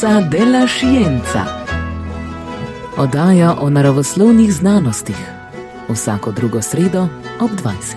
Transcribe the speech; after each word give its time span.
Frequenza 0.00 0.28
della 0.28 0.66
Scienza. 0.66 1.44
Oddaja 2.96 3.56
o 3.60 3.70
naravoslovnih 3.70 4.52
znanostih. 4.52 5.16
Vsako 5.88 6.32
drugo 6.32 6.62
sredo 6.62 7.08
ob 7.40 7.50
20. 7.50 7.94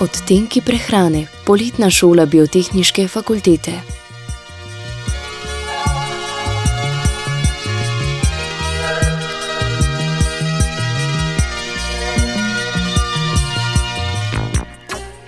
Odtenki 0.00 0.60
prehrane, 0.60 1.26
poletna 1.44 1.90
šola 1.90 2.26
biotehniške 2.26 3.08
fakultete. 3.08 4.01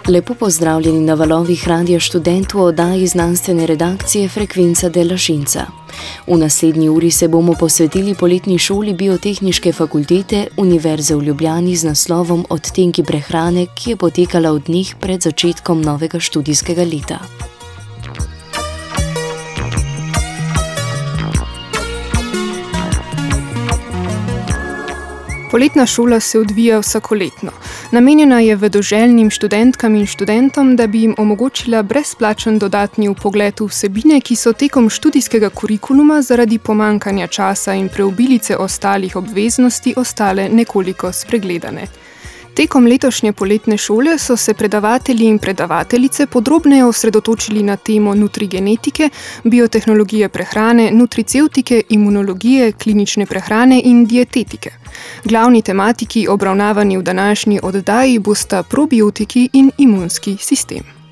Lepo 0.08 0.34
pozdravljeni 0.34 1.00
na 1.00 1.14
valovih 1.14 1.69
radio 1.69 2.00
študentov 2.00 2.60
oddaji 2.60 3.06
znanstvene 3.06 3.66
redakcije 3.66 4.28
Frekvenca 4.28 4.88
della 4.88 5.16
Šinca. 5.16 5.66
V 6.27 6.36
naslednji 6.38 6.88
uri 6.88 7.10
se 7.10 7.28
bomo 7.28 7.55
posvetili 7.60 8.14
poletni 8.14 8.58
šoli 8.58 8.94
biotehniške 8.94 9.72
fakultete 9.72 10.47
Univerze 10.56 11.16
v 11.16 11.22
Ljubljani 11.22 11.77
z 11.77 11.84
naslovom 11.84 12.44
Odtenki 12.50 13.02
prehrane, 13.02 13.66
ki 13.75 13.91
je 13.91 13.97
potekala 13.97 14.50
od 14.50 14.69
njih 14.69 14.94
pred 15.00 15.20
začetkom 15.20 15.82
novega 15.82 16.20
študijskega 16.20 16.82
leta. 16.82 17.19
Poletna 25.50 25.86
šola 25.86 26.20
se 26.20 26.38
odvija 26.38 26.78
vsakoletno. 26.78 27.50
Namenjena 27.95 28.41
je 28.41 28.56
vedoželjnim 28.56 29.31
študentkam 29.31 29.95
in 29.95 30.06
študentom, 30.06 30.77
da 30.77 30.87
bi 30.87 31.00
jim 31.00 31.14
omogočila 31.19 31.83
brezplačen 31.83 32.59
dodatni 32.59 33.14
pogled 33.23 33.61
v 33.61 33.69
vsebine, 33.70 34.19
ki 34.20 34.37
so 34.37 34.53
tekom 34.53 34.89
študijskega 34.91 35.50
kurikuluma 35.50 36.22
zaradi 36.22 36.59
pomankanja 36.59 37.27
časa 37.27 37.75
in 37.75 37.89
preobilice 37.89 38.56
ostalih 38.56 39.17
obveznosti 39.17 39.95
ostale 39.97 40.48
nekoliko 40.48 41.12
spregledane. 41.12 41.87
Tekom 42.55 42.86
letošnje 42.86 43.33
poletne 43.33 43.77
šole 43.77 44.19
so 44.19 44.36
se 44.36 44.55
predavatelji 44.55 45.27
in 45.27 45.38
predavateljice 45.38 46.27
podrobneje 46.27 46.84
osredotočili 46.84 47.62
na 47.62 47.77
temo 47.77 48.14
nutrigenetike, 48.14 49.08
biotehnologije 49.44 50.28
prehrane, 50.28 50.91
nutriceutike, 50.91 51.82
imunologije, 51.88 52.72
klinične 52.72 53.27
prehrane 53.27 53.80
in 53.84 54.06
dietetike. 54.06 54.70
Glavni 55.25 55.62
tematiki 55.62 56.28
obravnavani 56.28 56.98
v 56.98 57.02
današnji 57.02 57.60
oddaji 57.62 58.19
bosta 58.19 58.62
probiotiki 58.62 59.48
in 59.52 59.70
imunski 59.78 60.36
sistem. 60.41 61.03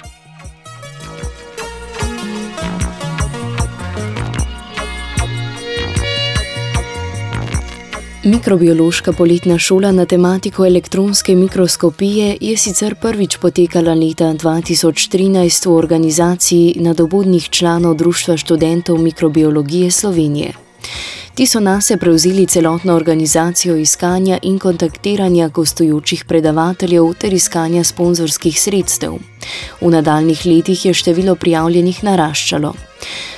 Mikrobiološka 8.24 9.12
poletna 9.12 9.58
šola 9.58 9.92
na 9.92 10.04
tematiko 10.06 10.66
elektronske 10.66 11.34
mikroskopije 11.34 12.36
je 12.40 12.56
sicer 12.56 12.94
prvič 12.94 13.36
potekala 13.36 13.94
leta 13.94 14.24
2013 14.24 15.66
v 15.66 15.72
organizaciji 15.74 16.76
nadobudnih 16.80 17.48
članov 17.50 17.94
Društva 17.94 18.36
študentov 18.36 18.98
mikrobiologije 18.98 19.90
Slovenije. 19.90 20.52
Ti 21.34 21.46
so 21.46 21.60
nase 21.60 21.96
prevzeli 21.96 22.46
celotno 22.46 22.94
organizacijo 22.94 23.76
iskanja 23.76 24.38
in 24.42 24.58
kontaktiranja 24.58 25.48
gostujočih 25.48 26.24
predavateljev 26.24 27.14
ter 27.14 27.32
iskanja 27.32 27.84
sponzorskih 27.84 28.60
sredstev. 28.60 29.14
V 29.80 29.90
nadaljnih 29.90 30.46
letih 30.46 30.84
je 30.86 30.94
število 30.94 31.34
prijavljenih 31.34 32.04
naraščalo. 32.04 32.74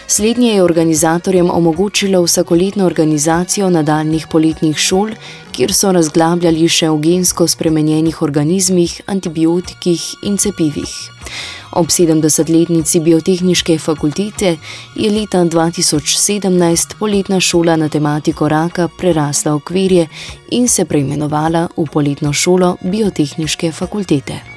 Slednje 0.07 0.51
je 0.55 0.63
organizatorjem 0.63 1.51
omogočilo 1.51 2.23
vsakoletno 2.23 2.87
organizacijo 2.87 3.71
nadaljnih 3.71 4.27
poletnih 4.31 4.77
šol, 4.77 5.15
kjer 5.53 5.73
so 5.73 5.93
razglabljali 5.93 6.69
še 6.69 6.91
o 6.91 6.99
gensko 6.99 7.47
spremenjenih 7.47 8.23
organizmih, 8.23 9.01
antibiotikih 9.07 10.03
in 10.23 10.37
cepivih. 10.37 10.91
Ob 11.75 11.87
70-letnici 11.87 13.01
biotehniške 13.01 13.79
fakultete 13.79 14.57
je 14.95 15.11
leta 15.11 15.43
2017 15.45 16.95
poletna 16.99 17.41
šola 17.41 17.77
na 17.77 17.89
tematiko 17.89 18.49
raka 18.49 18.89
prerasla 18.89 19.55
okvirje 19.55 20.07
in 20.51 20.69
se 20.69 20.85
preimenovala 20.85 21.69
v 21.77 21.87
poletno 21.93 22.33
šolo 22.33 22.77
biotehniške 22.83 23.73
fakultete. 23.73 24.54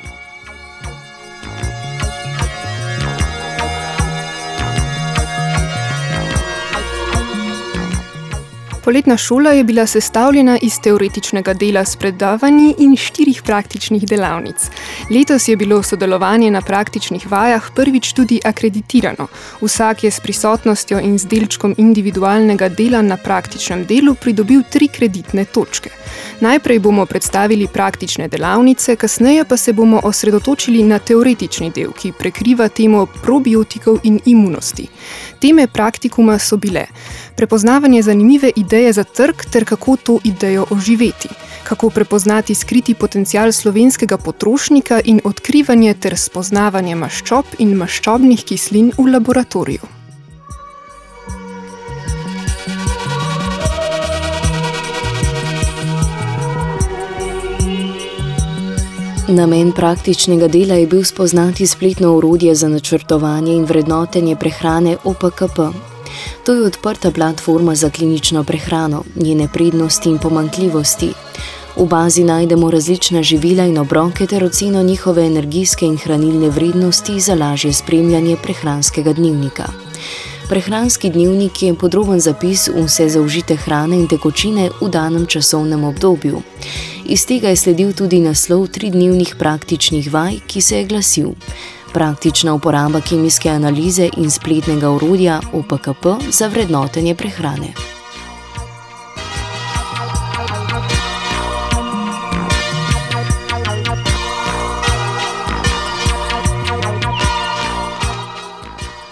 Poletna 8.88 9.18
šola 9.18 9.52
je 9.52 9.64
bila 9.64 9.86
sestavljena 9.88 10.58
iz 10.62 10.80
teoretičnega 10.84 11.53
dela 11.53 11.86
s 11.86 11.96
predavanji 11.96 12.75
in 12.80 12.96
štirih 12.96 13.42
praktičnih 13.44 14.06
delavnic. 14.08 14.70
Letos 15.12 15.48
je 15.48 15.56
bilo 15.56 15.84
sodelovanje 15.84 16.52
na 16.52 16.62
praktičnih 16.62 17.31
vajah 17.31 17.68
prvič 17.76 18.14
tudi 18.14 18.40
akreditirano. 18.44 19.28
Vsak 19.62 20.03
je 20.03 20.12
s 20.12 20.20
prisotnostjo 20.20 21.00
in 21.00 21.20
z 21.20 21.28
delčkom 21.28 21.76
individualnega 21.78 22.70
dela 22.70 23.02
na 23.02 23.18
praktičnem 23.18 23.84
delu 23.86 24.16
pridobil 24.16 24.64
tri 24.72 24.88
kreditne 24.88 25.46
točke. 25.46 25.90
Najprej 26.40 26.80
bomo 26.80 27.06
predstavili 27.06 27.68
praktične 27.74 28.28
delavnice, 28.28 28.96
kasneje 28.96 29.46
pa 29.46 29.58
se 29.58 29.74
bomo 29.74 30.00
osredotočili 30.03 30.84
na 30.84 31.00
teoretični 31.00 31.72
del, 31.76 31.92
ki 31.92 32.12
prekriva 32.20 32.70
temo 32.70 33.06
probiotikov 33.06 34.00
in 34.03 34.20
imunosti. 34.26 34.88
Teme 35.40 35.68
praktikuma 35.68 36.40
so 36.40 36.58
bile 36.58 36.86
prepoznavanje 37.36 38.02
zanimive 38.02 38.52
ideje 38.56 38.94
za 38.94 39.03
trg 39.03 39.36
ter 39.52 39.66
kako 39.66 39.96
to 39.96 40.20
idejo 40.24 40.66
oživeti, 40.70 41.30
kako 41.64 41.90
prepoznati 41.90 42.56
skriti 42.56 42.94
potencial 42.94 43.52
slovenskega 43.52 44.18
potrošnika 44.18 45.02
in 45.06 45.22
odkrivanje 45.24 45.94
ter 45.94 46.18
spoznavanje 46.18 46.96
maščob 46.96 47.46
in 47.59 47.76
maščobnih 47.78 48.44
kislin 48.44 48.92
v 48.97 49.12
laboratoriju. 49.12 49.97
Namen 59.28 59.72
praktičnega 59.72 60.48
dela 60.48 60.76
je 60.76 60.88
bil 60.88 61.04
spoznati 61.04 61.68
spletno 61.68 62.14
urodje 62.16 62.56
za 62.56 62.68
načrtovanje 62.68 63.54
in 63.54 63.66
vrednotenje 63.66 64.36
prehrane 64.36 64.98
OPKP. 65.04 65.60
To 66.46 66.54
je 66.54 66.64
odprta 66.64 67.12
platforma 67.12 67.76
za 67.76 67.90
klinično 67.90 68.44
prehrano, 68.44 69.04
njene 69.16 69.48
prednosti 69.54 70.10
in 70.10 70.18
pomankljivosti. 70.18 71.10
V 71.76 71.86
bazi 71.86 72.24
najdemo 72.24 72.72
različna 72.72 73.24
živila 73.24 73.66
in 73.66 73.78
obroke 73.78 74.26
ter 74.26 74.44
oceno 74.44 74.84
njihove 74.84 75.26
energijske 75.26 75.85
in 75.85 75.97
hranilne 75.97 76.50
vrednosti 76.50 77.20
za 77.20 77.35
lažje 77.35 77.73
spremljanje 77.73 78.38
prehranskega 78.44 79.14
dnevnika. 79.14 79.64
Prehranski 80.49 81.09
dnevnik 81.09 81.64
je 81.64 81.73
podroben 81.76 82.20
zapis 82.20 82.70
vse 82.72 83.09
zaužite 83.09 83.55
hrane 83.55 83.97
in 83.99 84.08
tekočine 84.08 84.70
v 84.82 84.88
danem 84.90 85.26
časovnem 85.28 85.84
obdobju. 85.84 86.40
Iz 87.05 87.26
tega 87.28 87.52
je 87.52 87.55
sledil 87.55 87.91
tudi 87.94 88.20
naslov 88.23 88.67
tridnevnih 88.72 89.35
praktičnih 89.35 90.08
vaj, 90.14 90.40
ki 90.47 90.61
se 90.61 90.78
je 90.78 90.85
glasil: 90.85 91.35
Praktična 91.94 92.53
uporaba 92.53 93.02
kemijske 93.02 93.49
analize 93.49 94.09
in 94.17 94.32
spletnega 94.32 94.90
urodja 94.90 95.41
OPKP 95.53 96.32
za 96.32 96.47
vrednotenje 96.47 97.16
prehrane. 97.16 97.97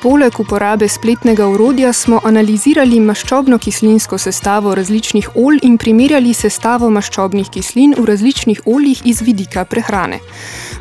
Poleg 0.06 0.40
uporabe 0.40 0.88
spletnega 0.88 1.48
urodja 1.50 1.90
smo 1.94 2.19
analizirali 2.30 3.00
maščobno-kislinsko 3.02 4.19
sestavo 4.22 4.75
različnih 4.78 5.31
olj 5.36 5.63
in 5.66 5.80
primerjali 5.81 6.34
sestavo 6.38 6.92
maščobnih 6.94 7.50
kislin 7.50 7.96
v 7.98 8.06
različnih 8.06 8.62
oljih 8.69 9.02
iz 9.10 9.24
vidika 9.25 9.63
prehrane. 9.66 10.19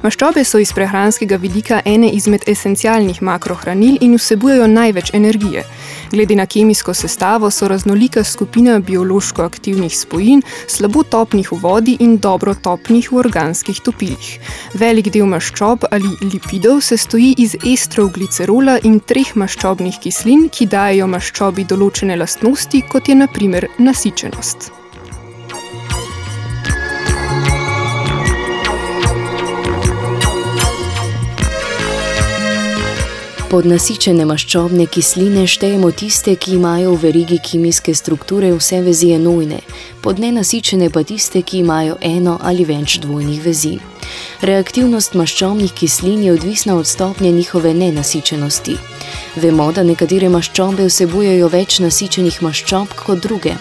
Maščobe 0.02 0.44
so 0.44 0.60
iz 0.60 0.74
prehranskega 0.76 1.38
vidika 1.40 1.80
ene 1.88 2.10
izmed 2.12 2.44
esencialnih 2.52 3.22
makrohranil 3.24 3.96
in 4.04 4.18
vsebujejo 4.20 4.66
največ 4.68 5.14
energije. 5.16 5.64
Glede 6.14 6.36
na 6.36 6.46
kemijsko 6.46 6.94
sestavo 6.94 7.50
so 7.50 7.68
raznolika 7.68 8.24
skupina 8.24 8.78
biološko 8.78 9.42
aktivnih 9.42 9.98
spojin, 9.98 10.42
slabo 10.66 11.02
topnih 11.02 11.52
v 11.52 11.58
vodi 11.62 11.96
in 12.00 12.18
dobro 12.18 12.54
topnih 12.54 13.12
v 13.12 13.16
organskih 13.16 13.80
topilih. 13.82 14.28
Velik 14.74 15.10
del 15.10 15.26
maščob 15.26 15.88
ali 15.90 16.12
lipidov 16.22 16.84
se 16.86 16.96
stoji 16.96 17.34
iz 17.38 17.56
estrov 17.72 18.12
glicerola 18.14 18.78
in 18.84 19.00
treh 19.00 19.34
maščobnih 19.34 19.98
kislin, 20.06 20.46
ki 20.54 20.70
dajo 20.70 21.10
maščobi 21.10 21.66
določene 21.66 22.14
lastnosti, 22.22 22.84
kot 22.86 23.10
je 23.10 23.18
naprimer 23.18 23.68
nasičenost. 23.82 24.83
Pod 33.54 33.68
nasičene 33.70 34.24
maščobne 34.26 34.88
kisline 34.90 35.44
štejemo 35.46 35.92
tiste, 35.94 36.32
ki 36.34 36.56
imajo 36.56 36.96
v 36.96 37.04
verigi 37.04 37.36
kemijske 37.38 37.92
strukture 37.94 38.48
vse 38.50 38.80
vezi 38.82 39.12
enojne, 39.14 39.60
pod 40.02 40.18
nenasičene 40.18 40.88
pa 40.90 41.04
tiste, 41.06 41.44
ki 41.46 41.60
imajo 41.60 41.94
eno 42.02 42.34
ali 42.42 42.66
več 42.66 42.98
dvojnih 43.04 43.38
vezi. 43.46 43.76
Reaktivnost 44.42 45.14
maščobnih 45.14 45.70
kislin 45.70 46.26
je 46.26 46.34
odvisna 46.34 46.74
od 46.74 46.90
stopnje 46.90 47.30
njihove 47.30 47.74
nenasičenosti. 47.78 48.74
Vemo, 49.38 49.70
da 49.70 49.86
nekatere 49.86 50.34
maščobe 50.34 50.90
vsebujejo 50.90 51.54
več 51.54 51.78
nasičenih 51.78 52.42
maščob 52.42 52.98
kot 53.06 53.22
druge. 53.22 53.54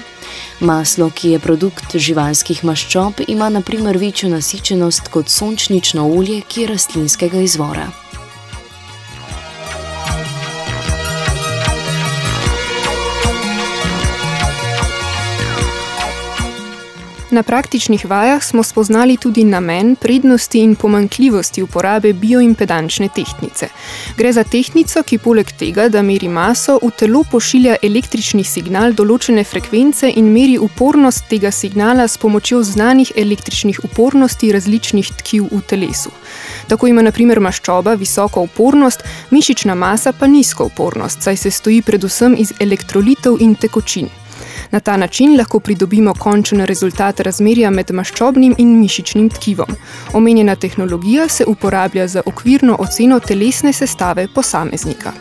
Maslo, 0.59 1.11
ki 1.13 1.35
je 1.35 1.47
produkt 1.49 1.93
živalskih 1.93 2.65
maščob, 2.65 3.27
ima 3.27 3.53
naprimer 3.53 4.01
večjo 4.01 4.33
nasičenost 4.33 5.13
kot 5.13 5.29
sončnično 5.29 6.09
olje, 6.17 6.41
ki 6.47 6.65
je 6.65 6.73
rastlinskega 6.73 7.45
izvora. 7.45 7.91
Na 17.33 17.43
praktičnih 17.43 18.05
vajah 18.05 18.43
smo 18.43 18.63
spoznali 18.63 19.17
tudi 19.17 19.43
namen, 19.43 19.95
prednosti 19.95 20.59
in 20.59 20.75
pomankljivosti 20.75 21.63
uporabe 21.63 22.13
bioimpedančne 22.13 23.09
tehtnice. 23.15 23.67
Gre 24.17 24.33
za 24.33 24.43
tehtnico, 24.43 25.01
ki 25.03 25.17
poleg 25.17 25.49
tega, 25.57 25.87
da 25.89 26.01
meri 26.05 26.29
maso, 26.29 26.77
v 26.83 26.91
telo 26.99 27.23
pošilja 27.31 27.79
električni 27.81 28.43
signal 28.45 28.93
določene 28.93 29.41
frekvence 29.49 30.13
in 30.13 30.29
meri 30.29 30.59
upornost 30.61 31.25
tega 31.29 31.49
signala 31.51 32.05
s 32.07 32.21
pomočjo 32.21 32.61
znanih 32.63 33.15
električnih 33.17 33.81
upornosti 33.83 34.53
različnih 34.53 35.09
tkiv 35.23 35.49
v 35.49 35.65
telesu. 35.65 36.13
Tako 36.69 36.93
ima 36.93 37.01
naprimer 37.01 37.41
maščoba 37.41 37.97
visoko 37.97 38.45
upornost, 38.45 39.01
mišična 39.33 39.73
masa 39.73 40.13
pa 40.13 40.29
nizko 40.29 40.69
upornost, 40.69 41.25
saj 41.25 41.37
se 41.37 41.51
stoji 41.51 41.81
predvsem 41.81 42.37
iz 42.37 42.53
elektrolitov 42.59 43.41
in 43.41 43.55
tekočin. 43.55 44.13
Na 44.73 44.79
ta 44.79 44.97
način 44.97 45.37
lahko 45.37 45.59
pridobimo 45.59 46.13
končen 46.19 46.65
rezultat 46.65 47.19
razmerja 47.19 47.69
med 47.69 47.91
maščobnim 47.91 48.55
in 48.57 48.71
mišičnim 48.79 49.27
tkivom. 49.29 49.75
Omenjena 50.13 50.55
tehnologija 50.55 51.27
se 51.27 51.45
uporablja 51.47 52.07
za 52.07 52.23
okvirno 52.25 52.77
oceno 52.79 53.19
telesne 53.19 53.73
sestave 53.73 54.27
posameznika. 54.35 55.13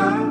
Ena 0.00 0.29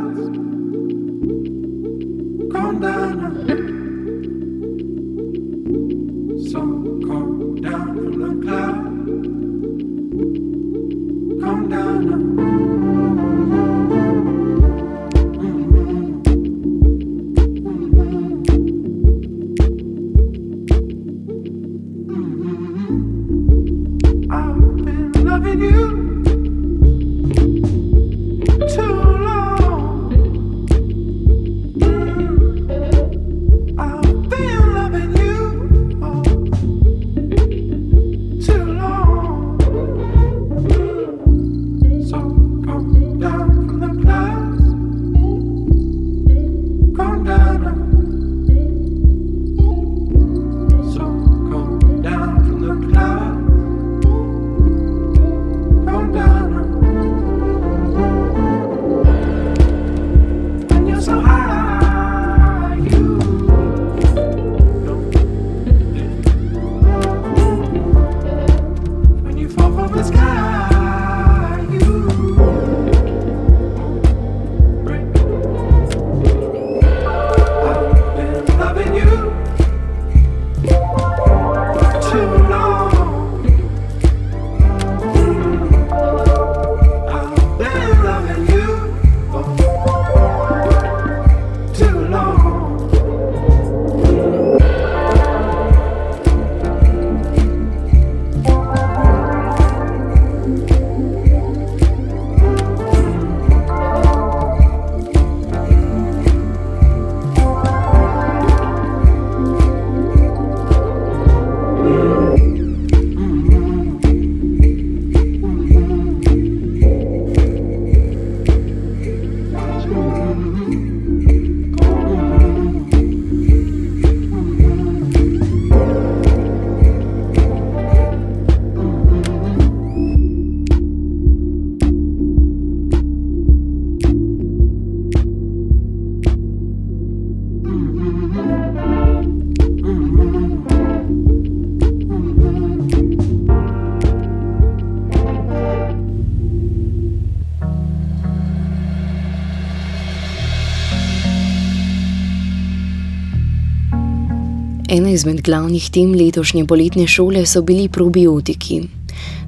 izmed 155.20 155.42
glavnih 155.44 155.90
tem 155.92 156.14
letošnje 156.16 156.64
poletne 156.66 157.08
šole 157.08 157.44
so 157.46 157.62
bili 157.62 157.90
probiotiki. 157.92 158.82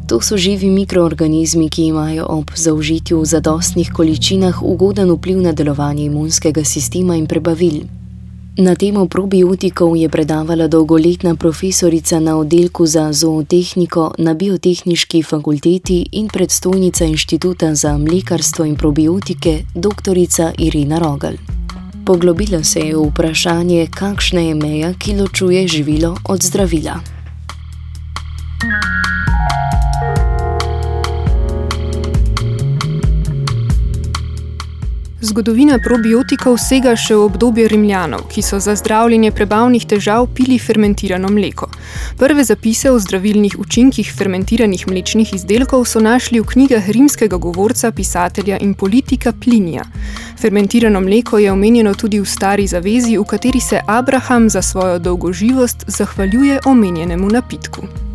To 0.08 0.20
so 0.22 0.38
živi 0.38 0.70
mikroorganizmi, 0.70 1.70
ki 1.70 1.86
imajo 1.86 2.26
ob 2.30 2.52
zaužitju 2.56 3.22
v 3.22 3.26
zadostnih 3.26 3.92
količinah 3.96 4.60
ugoden 4.64 5.12
vpliv 5.12 5.40
na 5.42 5.52
delovanje 5.52 6.04
imunskega 6.06 6.64
sistema 6.64 7.16
in 7.16 7.28
prebavil. 7.28 7.86
Na 8.58 8.76
temo 8.76 9.06
probiotikov 9.08 9.96
je 9.96 10.10
predavala 10.10 10.68
dolgoletna 10.68 11.36
profesorica 11.36 12.20
na 12.20 12.36
oddelku 12.38 12.86
za 12.86 13.14
zootehniko 13.14 14.12
na 14.18 14.34
Biotehnički 14.34 15.24
fakulteti 15.24 16.06
in 16.12 16.28
predstojnica 16.28 17.06
Inštituta 17.06 17.76
za 17.76 17.98
mlekarstvo 17.98 18.66
in 18.66 18.76
probiotike 18.76 19.64
dr. 19.76 20.18
Irina 20.58 21.00
Rogal. 21.00 21.34
Poglobila 22.06 22.64
se 22.64 22.80
je 22.80 22.96
v 22.98 23.10
vprašanje, 23.10 23.88
kakšna 23.88 24.42
je 24.42 24.56
meja, 24.56 24.94
ki 24.94 25.16
ločuje 25.22 25.68
živilo 25.68 26.18
od 26.26 26.42
zdravila. 26.42 27.00
Zgodovina 35.22 35.76
probiotikov 35.78 36.56
sega 36.58 36.96
še 36.98 37.14
v 37.14 37.28
obdobje 37.28 37.68
Rimljanov, 37.70 38.24
ki 38.34 38.42
so 38.42 38.58
za 38.58 38.74
zdravljenje 38.74 39.30
prebavnih 39.38 39.86
težav 39.86 40.26
pili 40.34 40.58
fermentirano 40.58 41.30
mleko. 41.30 41.70
Prve 42.18 42.42
zapise 42.42 42.90
o 42.90 42.98
zdravilnih 42.98 43.60
učinkih 43.62 44.10
fermentiranih 44.18 44.88
mlečnih 44.90 45.36
izdelkov 45.38 45.86
so 45.86 46.02
našli 46.02 46.42
v 46.42 46.50
knjigah 46.50 46.90
rimskega 46.90 47.38
govorca, 47.38 47.94
pisatelja 47.94 48.58
in 48.66 48.74
politika 48.74 49.30
Plinija. 49.30 49.86
Fermentirano 50.42 51.06
mleko 51.06 51.38
je 51.38 51.52
omenjeno 51.54 51.94
tudi 51.94 52.18
v 52.18 52.26
stari 52.26 52.66
zavezi, 52.66 53.20
v 53.22 53.26
kateri 53.30 53.62
se 53.62 53.82
Abraham 53.86 54.50
za 54.50 54.66
svojo 54.66 54.98
dolgoživost 54.98 55.86
zahvaljuje 55.88 56.66
omenjenemu 56.66 57.30
napitku. 57.30 58.11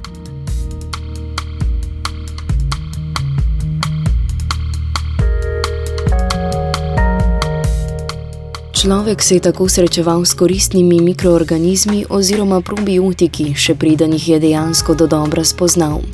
Človek 8.86 9.22
se 9.22 9.34
je 9.34 9.40
tako 9.40 9.68
srečeval 9.68 10.24
s 10.24 10.34
koristnimi 10.34 11.00
mikroorganizmi 11.00 12.04
oziroma 12.08 12.60
probiotiki, 12.60 13.48
še 13.58 13.74
preden 13.74 14.12
jih 14.14 14.28
je 14.28 14.38
dejansko 14.44 14.94
do 14.94 15.08
dobra 15.10 15.42
spoznal. 15.42 16.04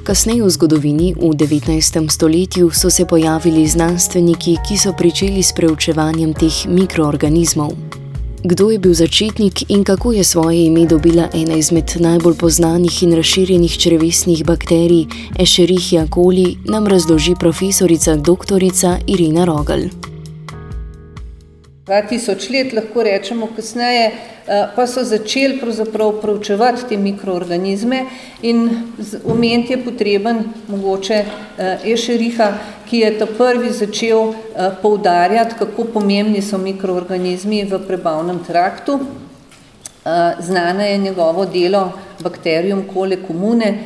Kasneje 0.00 0.40
v 0.40 0.48
zgodovini, 0.48 1.10
v 1.12 1.36
19. 1.36 2.08
stoletju, 2.08 2.70
so 2.72 2.88
se 2.88 3.04
pojavili 3.04 3.66
znanstveniki, 3.68 4.56
ki 4.64 4.78
so 4.80 4.94
pričeli 4.96 5.44
s 5.44 5.52
preučevanjem 5.52 6.32
teh 6.32 6.64
mikroorganizmov. 6.64 7.76
Kdo 8.40 8.70
je 8.72 8.78
bil 8.80 8.96
začetnik 8.96 9.68
in 9.68 9.84
kako 9.84 10.16
je 10.16 10.24
svoje 10.24 10.64
ime 10.72 10.88
dobila 10.88 11.28
ena 11.36 11.60
izmed 11.60 12.00
najbolj 12.00 12.40
znanih 12.48 13.02
in 13.02 13.12
razširjenih 13.12 13.76
črevesnih 13.76 14.40
bakterij, 14.40 15.04
Escherichia 15.36 16.08
coli, 16.08 16.56
nam 16.64 16.88
razloži 16.88 17.36
profesorica 17.36 18.16
dr. 18.16 18.64
Irina 19.04 19.44
Rogal. 19.44 20.15
2000 21.86 22.50
let, 22.50 22.72
lahko 22.72 23.02
rečemo 23.02 23.46
kasneje, 23.56 24.06
eh, 24.06 24.66
pa 24.76 24.86
so 24.86 25.04
začeli 25.04 25.60
pravzaprav 25.60 26.16
proučevati 26.20 26.82
te 26.88 26.96
mikroorganizme 26.96 28.00
in 28.42 28.70
omeniti 29.24 29.72
je 29.72 29.84
potreben 29.84 30.40
mogoče 30.68 31.14
eh, 31.14 31.92
Ešeriha, 31.92 32.48
ki 32.90 32.98
je 32.98 33.12
ta 33.18 33.26
prvi 33.26 33.70
začel 33.70 34.32
eh, 34.32 34.34
poudarjati, 34.82 35.54
kako 35.58 35.84
pomembni 35.84 36.42
so 36.42 36.58
mikroorganizmi 36.58 37.64
v 37.64 37.78
prebavnem 37.86 38.44
traktu. 38.44 39.00
Znane 40.40 40.90
je 40.90 40.98
njegovo 40.98 41.46
delo 41.46 41.92
Bacterium 42.22 42.84
cole 42.92 43.16
comune, 43.26 43.78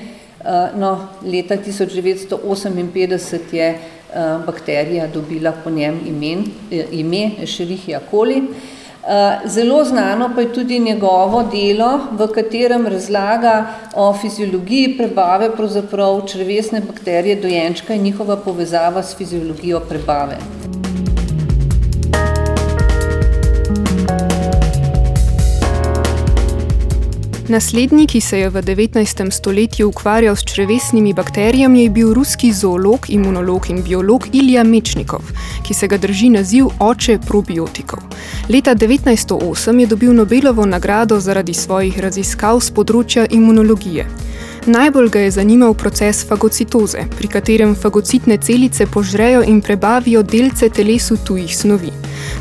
no, 0.77 1.09
leta 1.25 1.57
1958 1.57 3.39
je 3.53 3.79
bakterija 4.47 5.07
dobila 5.07 5.53
po 5.65 5.71
njem 5.71 6.01
imen, 6.07 6.45
eh, 6.71 6.85
ime 6.93 7.31
Escherichia 7.43 8.01
coli. 8.11 8.43
Eh, 9.09 9.49
zelo 9.49 9.85
znano 9.85 10.31
pa 10.35 10.41
je 10.41 10.53
tudi 10.53 10.79
njegovo 10.79 11.43
delo, 11.53 12.01
v 12.13 12.27
katerem 12.35 12.87
razlaga 12.87 13.67
o 13.95 14.13
fiziologiji 14.13 14.97
prebave 14.99 15.51
pravzaprav 15.57 16.21
črvesne 16.27 16.81
bakterije 16.81 17.37
dojenčka 17.37 17.95
in 17.95 18.03
njihova 18.03 18.37
povezava 18.37 19.03
s 19.03 19.17
fiziologijo 19.17 19.81
prebave. 19.81 20.37
Naslednji, 27.51 28.07
ki 28.07 28.21
se 28.21 28.39
je 28.39 28.51
v 28.51 28.63
19. 28.63 29.31
stoletju 29.31 29.89
ukvarjal 29.89 30.37
s 30.37 30.45
črevesnimi 30.45 31.15
bakterijami, 31.15 31.83
je 31.83 31.91
bil 31.91 32.15
ruski 32.15 32.53
zoolog, 32.53 33.07
imunolog 33.09 33.67
in 33.71 33.83
biolog 33.83 34.27
Ilja 34.33 34.63
Mečnikov, 34.65 35.21
ki 35.67 35.75
se 35.75 35.89
ga 35.89 35.99
drži 35.99 36.29
naziv 36.31 36.69
oče 36.79 37.19
probiotikov. 37.27 37.99
Leta 38.49 38.75
1908 38.75 39.81
je 39.81 39.87
dobil 39.87 40.15
Nobelovo 40.15 40.67
nagrado 40.67 41.21
zaradi 41.21 41.55
svojih 41.55 41.99
raziskav 41.99 42.61
z 42.61 42.71
področja 42.71 43.27
imunologije. 43.27 44.07
Najbolj 44.71 45.09
ga 45.11 45.21
je 45.21 45.31
zanimal 45.31 45.75
proces 45.75 46.27
fagocitoze, 46.29 46.99
pri 47.17 47.29
katerem 47.29 47.75
fagocitne 47.75 48.37
celice 48.37 48.87
požrejo 48.87 49.43
in 49.43 49.61
prebavijo 49.61 50.23
delce 50.23 50.69
telesu 50.69 51.17
tujih 51.27 51.57
snovi. 51.57 51.91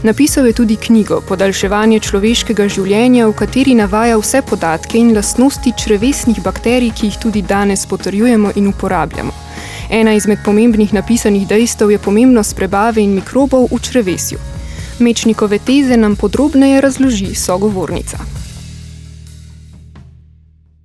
Napisal 0.04 0.48
je 0.48 0.54
tudi 0.54 0.76
knjigo 0.76 1.22
Podaljševanje 1.28 2.00
človeškega 2.00 2.68
življenja, 2.70 3.26
v 3.28 3.34
kateri 3.34 3.74
navaja 3.74 4.20
vse 4.22 4.42
podatke 4.46 5.00
in 5.00 5.16
lastnosti 5.16 5.74
črevesnih 5.84 6.44
bakterij, 6.46 6.92
ki 6.94 7.10
jih 7.10 7.18
tudi 7.24 7.42
danes 7.42 7.88
potrjujemo 7.90 8.52
in 8.56 8.68
uporabljamo. 8.68 9.34
Ena 9.90 10.14
izmed 10.14 10.46
pomembnih 10.46 10.94
napisanih 10.94 11.48
dejstev 11.48 11.92
je 11.92 11.98
pomembnost 11.98 12.56
prebave 12.56 13.02
in 13.02 13.16
mikrobov 13.18 13.72
v 13.72 13.82
črevesju. 13.82 14.38
Mečnikove 15.00 15.58
teze 15.66 15.98
nam 15.98 16.16
podrobneje 16.16 16.82
razloži 16.82 17.34
sogovornica. 17.36 18.20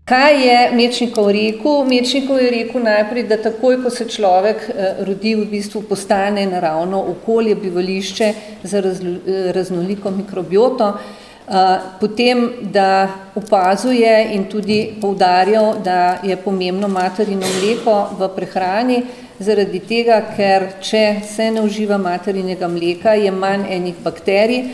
Kaj 0.04 0.34
je 0.46 0.56
Mečnikov 0.76 1.30
rekel? 1.32 1.84
Mečnikov 1.88 2.36
je 2.36 2.50
rekel 2.52 2.82
najprej, 2.84 3.22
da 3.24 3.38
takoj, 3.40 3.78
ko 3.80 3.90
se 3.90 4.04
človek 4.04 4.66
eh, 4.68 4.98
rodi, 5.00 5.32
v 5.32 5.46
bistvu 5.48 5.80
postane 5.88 6.44
naravno 6.46 7.00
okolje, 7.08 7.54
bivališče 7.54 8.28
za 8.62 8.82
eh, 8.84 9.48
raznoliko 9.56 10.10
mikrobioto, 10.10 10.90
eh, 10.92 11.78
potem, 12.00 12.50
da 12.60 13.08
opazuje 13.34 14.28
in 14.36 14.44
tudi 14.44 14.92
poudarjal, 15.00 15.80
da 15.84 16.18
je 16.22 16.36
pomembno 16.36 16.88
materino 16.88 17.48
mleko 17.56 17.96
v 18.20 18.28
prehrani, 18.36 19.02
zaradi 19.38 19.80
tega, 19.88 20.20
ker 20.36 20.68
če 20.84 21.04
se 21.24 21.48
ne 21.50 21.64
uživa 21.64 21.96
materinega 21.96 22.68
mleka, 22.68 23.16
je 23.16 23.32
manj 23.32 23.70
enih 23.72 24.04
bakterij, 24.04 24.64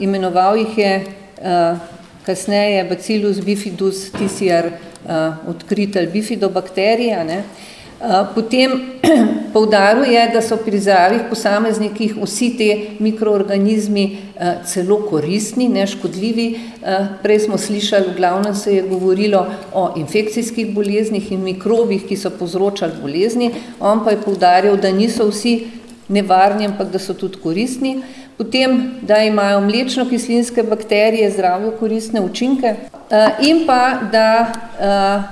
imenoval 0.00 0.56
jih 0.56 0.78
je 0.78 0.92
kasneje 2.26 2.84
Bacillus 2.84 3.40
bifidus 3.40 4.10
tisiar 4.14 4.66
uh, 4.66 5.48
odkritelj 5.48 6.10
bifidobakterija. 6.12 7.24
Ne. 7.24 7.42
Uh, 8.02 8.26
potem 8.34 8.70
poudaril 9.54 10.04
je, 10.10 10.22
da 10.34 10.42
so 10.42 10.56
pri 10.58 10.78
zdravih 10.82 11.26
posameznikih 11.30 12.16
vsi 12.18 12.48
te 12.58 12.70
mikroorganizmi 13.02 14.04
uh, 14.10 14.62
celo 14.66 15.00
koristni, 15.10 15.68
neškodljivi. 15.68 16.48
Uh, 16.82 17.12
prej 17.22 17.44
smo 17.46 17.58
slišali, 17.58 18.10
v 18.10 18.16
glavnem 18.16 18.54
se 18.54 18.74
je 18.76 18.88
govorilo 18.88 19.46
o 19.74 19.92
infekcijskih 19.98 20.74
boleznih 20.74 21.30
in 21.32 21.46
mikrobih, 21.46 22.06
ki 22.08 22.18
so 22.18 22.30
povzročali 22.30 22.98
bolezni, 23.02 23.52
on 23.80 24.04
pa 24.04 24.14
je 24.14 24.22
poudarjal, 24.24 24.76
da 24.76 24.90
niso 24.90 25.30
vsi 25.30 25.60
nevarni, 26.08 26.66
ampak 26.66 26.90
da 26.90 26.98
so 26.98 27.14
tudi 27.14 27.38
koristni. 27.42 27.96
Uh, 27.98 28.21
potem, 28.38 28.90
da 29.02 29.18
imajo 29.22 29.60
mlečno-kislinske 29.60 30.62
bakterije 30.62 31.30
zdravjo 31.30 31.70
koristne 31.80 32.20
učinke 32.20 32.74
eh, 33.10 33.28
in 33.40 33.66
pa, 33.66 33.98
da 34.12 34.52
eh, 34.80 35.22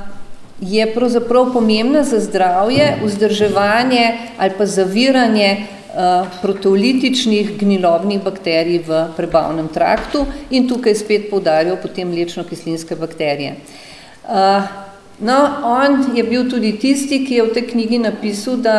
je 0.60 0.94
pravzaprav 0.94 1.52
pomembna 1.52 2.02
za 2.02 2.20
zdravje 2.20 2.96
vzdrževanje 3.04 4.18
ali 4.38 4.52
pa 4.58 4.66
zaviranje 4.66 5.50
eh, 5.50 6.24
proteolitičnih 6.42 7.58
gnilobnih 7.58 8.22
bakterij 8.22 8.82
v 8.86 9.04
prebavnem 9.16 9.68
traktu 9.68 10.26
in 10.50 10.68
tukaj 10.68 10.94
spet 10.94 11.30
poudarjajo 11.30 11.76
potem 11.82 12.08
mlečno-kislinske 12.08 12.96
bakterije. 12.96 13.54
No, 15.20 15.36
on 15.64 16.16
je 16.16 16.22
bil 16.24 16.50
tudi 16.50 16.72
tisti, 16.78 17.24
ki 17.26 17.34
je 17.34 17.42
v 17.42 17.52
tej 17.52 17.66
knjigi 17.68 17.98
napisal, 17.98 18.56
da 18.56 18.76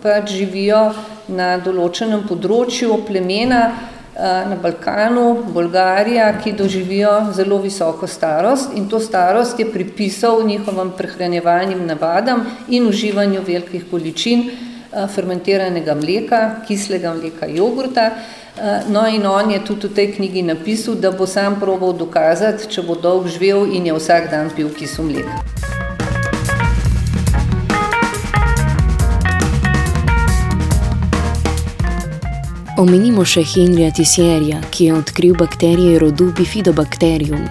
pač 0.00 0.30
živijo 0.32 0.94
na 1.28 1.56
določenem 1.62 2.24
področju 2.28 2.98
plemena 3.06 3.60
eh, 3.68 4.44
na 4.50 4.56
Balkanu, 4.60 5.26
Bolgarija, 5.54 6.28
ki 6.42 6.52
doživijo 6.58 7.14
zelo 7.36 7.58
visoko 7.62 8.06
starost 8.06 8.76
in 8.76 8.88
to 8.88 9.00
starost 9.00 9.58
je 9.58 9.66
pripisal 9.70 10.44
njihovim 10.46 10.92
prehranjevalnim 10.98 11.86
navadam 11.86 12.46
in 12.68 12.88
uživanju 12.88 13.42
velikih 13.46 13.90
količin 13.90 14.48
eh, 14.48 15.06
fermentiranega 15.14 15.94
mleka, 15.98 16.42
kislega 16.68 17.14
mleka, 17.14 17.50
jogurta. 17.50 18.10
Eh, 18.56 18.82
no 18.88 19.06
in 19.10 19.26
on 19.26 19.50
je 19.50 19.64
tudi 19.66 19.88
v 19.88 19.94
tej 19.94 20.12
knjigi 20.14 20.42
napisal, 20.42 20.94
da 20.94 21.10
bo 21.10 21.26
sam 21.26 21.58
probal 21.60 21.96
dokazati, 21.98 22.70
če 22.70 22.86
bo 22.86 22.94
dolg 22.94 23.26
živel 23.26 23.66
in 23.74 23.90
je 23.90 23.96
vsak 23.98 24.30
dan 24.30 24.54
pil 24.54 24.70
kisu 24.70 25.02
mleka. 25.02 25.73
Omenimo 32.74 33.22
še 33.22 33.44
Henrija 33.46 33.92
Tisierja, 33.94 34.56
ki 34.74 34.88
je 34.88 34.94
odkril 34.96 35.36
bakterije 35.38 36.00
rodu 36.02 36.32
Bifidobacterium 36.34 37.44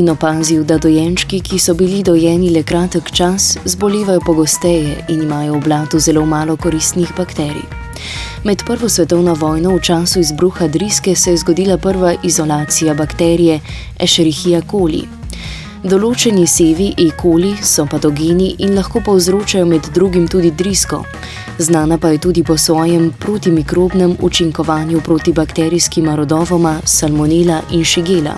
in 0.00 0.08
opazil, 0.08 0.62
da 0.64 0.78
dojenčki, 0.80 1.42
ki 1.44 1.58
so 1.60 1.74
bili 1.76 2.00
dojeni 2.00 2.48
le 2.54 2.62
kratek 2.64 3.10
čas, 3.12 3.58
zbolevajo 3.68 4.24
pogosteje 4.24 4.96
in 5.12 5.26
imajo 5.26 5.58
v 5.58 5.64
blatu 5.68 6.00
zelo 6.00 6.24
malo 6.24 6.56
koristnih 6.56 7.12
bakterij. 7.18 7.68
Med 8.48 8.64
Prvo 8.64 8.88
svetovno 8.88 9.36
vojno 9.36 9.76
v 9.76 9.84
času 9.84 10.24
izbruha 10.24 10.72
driske 10.72 11.12
se 11.14 11.36
je 11.36 11.42
zgodila 11.44 11.76
prva 11.76 12.14
izolacija 12.24 12.94
bakterije 12.94 13.60
Escherichia 14.00 14.62
coli. 14.70 15.04
Določeni 15.82 16.44
sevi 16.46 16.92
E. 16.94 17.08
coli 17.18 17.56
so 17.58 17.82
patogeni 17.90 18.52
in 18.62 18.76
lahko 18.78 19.00
povzročajo 19.02 19.66
med 19.66 19.88
drugim 19.90 20.28
tudi 20.30 20.52
drisko. 20.54 21.00
Znana 21.58 21.96
pa 21.98 22.12
je 22.12 22.20
tudi 22.22 22.44
po 22.46 22.54
svojem 22.56 23.08
protimikrobnem 23.18 24.14
učinkovanju 24.20 25.00
proti 25.00 25.32
bakterijskima 25.32 26.14
rodovoma 26.14 26.76
Salmonella 26.84 27.62
in 27.72 27.82
Shigella. 27.84 28.36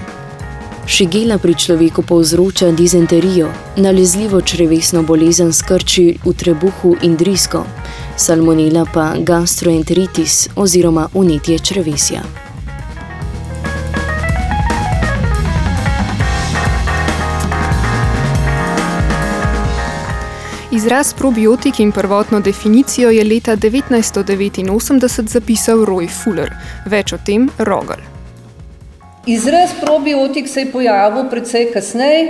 Shigella 0.88 1.36
pri 1.38 1.54
človeku 1.54 2.02
povzroča 2.02 2.70
dizenterijo, 2.72 3.50
nalezljivo 3.76 4.40
črevesno 4.40 5.02
bolezen 5.02 5.52
s 5.52 5.62
krči 5.62 6.06
v 6.24 6.32
trebuhu 6.32 6.96
in 7.02 7.16
drisko, 7.16 7.66
Salmonella 8.16 8.86
pa 8.94 9.12
gastroenteritis 9.20 10.48
oziroma 10.56 11.08
unetje 11.12 11.58
črevesja. 11.58 12.43
Izraz 20.74 21.14
probiotik 21.14 21.80
in 21.80 21.92
prvotno 21.92 22.40
definicijo 22.40 23.10
je 23.10 23.24
leta 23.24 23.56
1989 23.56 25.28
zapisal 25.28 25.84
Roy 25.86 26.08
Fuller. 26.10 26.50
Več 26.86 27.12
o 27.12 27.18
tem 27.26 27.44
Rogel. 27.58 28.00
Izraz 29.26 29.70
probiotik 29.80 30.48
se 30.48 30.64
je 30.64 30.72
pojavil 30.72 31.28
precej 31.30 31.68
kasneje. 31.72 32.24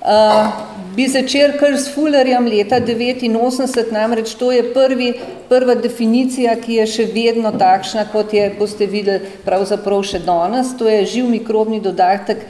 Uh, 0.00 0.48
bi 0.96 1.08
začel 1.12 1.52
kar 1.60 1.76
s 1.76 1.92
Fullerjem 1.94 2.46
leta 2.48 2.78
1989, 2.80 3.92
namreč 3.92 4.32
to 4.34 4.48
je 4.52 4.62
prvi, 4.72 5.10
prva 5.50 5.74
definicija, 5.74 6.54
ki 6.56 6.78
je 6.80 6.86
še 6.86 7.06
vedno 7.12 7.52
takšna, 7.52 8.06
kot 8.14 8.32
je, 8.32 8.46
boste 8.56 8.88
videli, 8.88 9.28
pravzaprav 9.44 10.00
še 10.08 10.22
danes. 10.24 10.72
To 10.80 10.88
je 10.88 11.04
živ 11.04 11.28
mikrobni 11.36 11.82
dodatek 11.84 12.48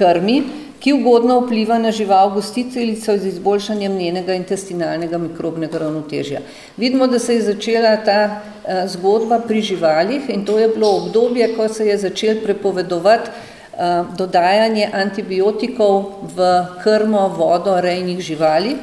krmi 0.00 0.40
ki 0.80 0.92
ugodno 0.92 1.40
vpliva 1.40 1.78
na 1.78 1.90
žival 1.90 2.30
gostiteljico 2.30 3.16
z 3.18 3.26
izboljšanjem 3.26 3.96
njenega 3.96 4.34
intestinalnega 4.34 5.18
mikrobnega 5.18 5.78
ravnotežja. 5.78 6.40
Vidimo, 6.76 7.06
da 7.06 7.18
se 7.18 7.34
je 7.34 7.42
začela 7.42 7.96
ta 8.04 8.20
uh, 8.30 8.86
zgodba 8.90 9.40
pri 9.48 9.62
živalih 9.62 10.28
in 10.28 10.44
to 10.44 10.58
je 10.58 10.68
bilo 10.68 10.90
obdobje, 10.96 11.54
ko 11.56 11.68
se 11.68 11.86
je 11.86 11.98
začel 11.98 12.42
prepovedovati 12.44 13.30
uh, 13.30 14.14
dodajanje 14.16 14.88
antibiotikov 14.92 16.04
v 16.36 16.54
krmo, 16.82 17.28
vodo 17.28 17.80
rejnih 17.80 18.20
živali. 18.20 18.76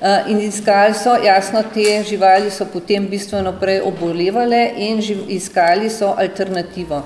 Uh, 0.00 0.30
in 0.30 0.40
iskali 0.40 0.94
so, 0.94 1.16
jasno, 1.24 1.62
te 1.74 2.02
živali 2.08 2.50
so 2.50 2.64
potem 2.72 3.08
bistveno 3.08 3.52
prej 3.60 3.82
obolevale 3.84 4.70
in 4.76 5.02
iskali 5.28 5.90
so 5.90 6.14
alternativo. 6.16 7.02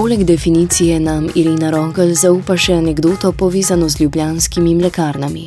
Poleg 0.00 0.22
definicije 0.24 1.00
nam 1.00 1.26
Irina 1.36 1.68
Rogel 1.70 2.14
zaupa 2.16 2.54
še 2.56 2.78
anegdoto 2.80 3.34
povezano 3.36 3.84
z 3.92 4.00
ljubljanskimi 4.00 4.70
mlekarnami. 4.78 5.42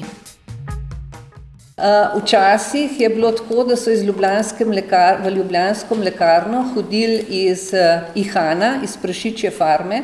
Včasih 2.19 2.99
je 3.01 3.09
bilo 3.15 3.31
tako, 3.33 3.63
da 3.65 3.73
so 3.73 3.89
iz 3.89 4.03
Ljubljanske 4.05 4.67
mlekar, 4.69 5.23
v 5.23 5.31
Ljubljansko 5.39 5.97
mlekarno 5.97 6.61
hodili 6.75 7.47
iz 7.47 7.71
Ihana, 8.13 8.75
iz 8.85 8.93
prašičje 9.01 9.49
farme, 9.57 10.03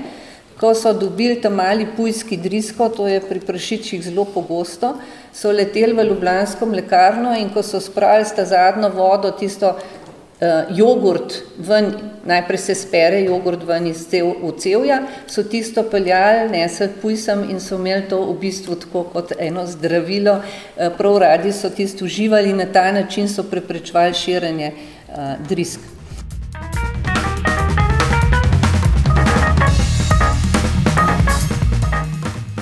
ko 0.57 0.73
so 0.73 0.95
dobili 0.97 1.37
tam 1.41 1.53
mali 1.61 1.85
pujski 1.97 2.41
drisko, 2.41 2.89
to 2.89 3.05
je 3.07 3.21
pri 3.21 3.45
prašičjih 3.45 4.01
zelo 4.09 4.25
pogosto, 4.33 4.95
so 5.29 5.53
leteli 5.53 5.93
v 5.93 6.09
Ljubljansko 6.09 6.65
mlekarno 6.65 7.37
in 7.37 7.53
ko 7.53 7.61
so 7.61 7.77
spravili 7.79 8.25
sta 8.25 8.49
zadnjo 8.49 8.89
vodo, 8.97 9.29
tisto 9.31 9.75
jogurt 10.69 11.33
ven, 11.57 11.93
najprej 12.25 12.57
se 12.57 12.75
spere 12.75 13.23
jogurt 13.23 13.63
ven 13.67 13.87
iz 13.87 14.05
cevja, 14.07 15.01
so 15.27 15.43
tisto 15.43 15.83
peljali, 15.83 16.49
nesli 16.53 16.87
pujsem 17.01 17.43
in 17.49 17.59
so 17.59 17.75
imeli 17.75 18.07
to 18.09 18.21
v 18.23 18.37
bistvu 18.39 18.79
tako 18.79 19.03
kot 19.13 19.33
eno 19.39 19.67
zdravilo. 19.67 20.39
Uh, 20.39 20.87
prav 20.97 21.17
radi 21.17 21.51
so 21.51 21.69
tisto 21.69 22.05
uživali, 22.05 22.53
na 22.53 22.65
ta 22.65 22.91
način 22.91 23.29
so 23.29 23.43
preprečevali 23.43 24.13
širjenje 24.13 24.71
uh, 24.71 25.47
drisk. 25.49 25.98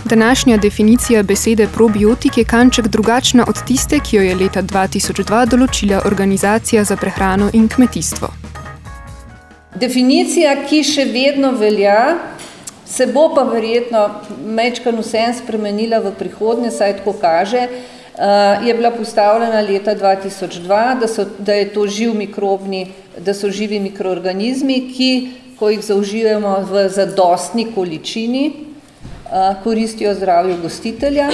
Današnja 0.10 0.58
definicija 0.58 1.24
besede 1.24 1.68
probiotik 1.74 2.38
je 2.38 2.44
kanček 2.44 2.88
drugačna 2.88 3.46
od 3.48 3.56
tiste, 3.68 4.00
ki 4.00 4.16
jo 4.16 4.22
je 4.24 4.36
leta 4.36 4.62
2002 4.62 5.46
določila 5.52 6.02
Organizacija 6.06 6.84
za 6.84 6.96
prehrano 6.96 7.50
in 7.54 7.66
kmetijstvo. 7.68 8.30
Definicija, 9.76 10.54
ki 10.70 10.80
še 10.88 11.04
vedno 11.12 11.52
velja, 11.60 12.16
se 12.86 13.10
bo 13.12 13.26
pa 13.36 13.44
verjetno 13.50 14.06
mečkan 14.46 14.96
vsem 15.04 15.34
spremenila 15.36 16.00
v 16.00 16.14
prihodnje, 16.16 16.72
saj 16.72 17.02
tako 17.02 17.18
kaže, 17.20 17.66
je 18.64 18.74
bila 18.74 18.94
postavljena 18.96 19.60
leta 19.62 19.96
2002, 19.96 21.00
da, 21.02 21.08
so, 21.08 21.26
da 21.40 21.58
je 21.58 21.68
to 21.74 21.84
živ 21.88 22.16
mikrobni, 22.16 22.86
da 23.20 23.36
so 23.36 23.52
živi 23.52 23.82
mikroorganizmi, 23.90 24.80
ki, 24.96 25.12
ko 25.60 25.74
jih 25.74 25.84
zaužijemo 25.84 26.56
v 26.72 26.88
zadostni 26.96 27.68
količini, 27.76 28.67
koristijo 29.64 30.14
zdravju 30.14 30.56
gostitelja. 30.62 31.30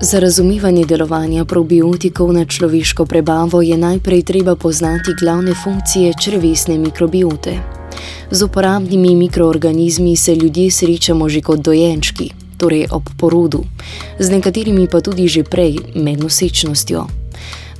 Za 0.00 0.18
razumevanje 0.18 0.84
delovanja 0.84 1.44
probiotikov 1.44 2.32
na 2.32 2.44
človeško 2.44 3.06
prebavo 3.06 3.62
je 3.62 3.76
najprej 3.76 4.22
treba 4.22 4.56
poznati 4.56 5.12
glavne 5.20 5.54
funkcije 5.54 6.12
črvesne 6.22 6.78
mikrobiote. 6.78 7.58
Z 8.30 8.42
uporabnimi 8.42 9.14
mikroorganizmi 9.16 10.16
se 10.16 10.34
ljudje 10.34 10.70
srečamo 10.70 11.28
že 11.28 11.40
kot 11.40 11.60
dojenčki, 11.60 12.30
torej 12.56 12.86
ob 12.90 13.02
porodu, 13.20 13.64
z 14.18 14.30
nekaterimi 14.30 14.88
pa 14.88 15.00
tudi 15.00 15.28
že 15.28 15.44
prej, 15.44 15.78
med 15.94 16.20
nosečnostjo. 16.20 17.19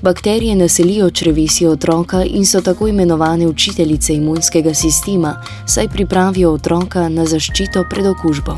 Bakterije 0.02 0.54
naselijo 0.56 1.10
črevesje 1.10 1.68
otroka 1.68 2.24
in 2.24 2.46
so 2.46 2.60
tako 2.60 2.88
imenovane 2.88 3.46
učiteljice 3.46 4.14
imunskega 4.14 4.74
sistema, 4.74 5.42
saj 5.66 5.88
pripravijo 5.88 6.52
otroka 6.52 7.08
na 7.08 7.26
zaščito 7.26 7.84
pred 7.90 8.06
okužbo. 8.06 8.56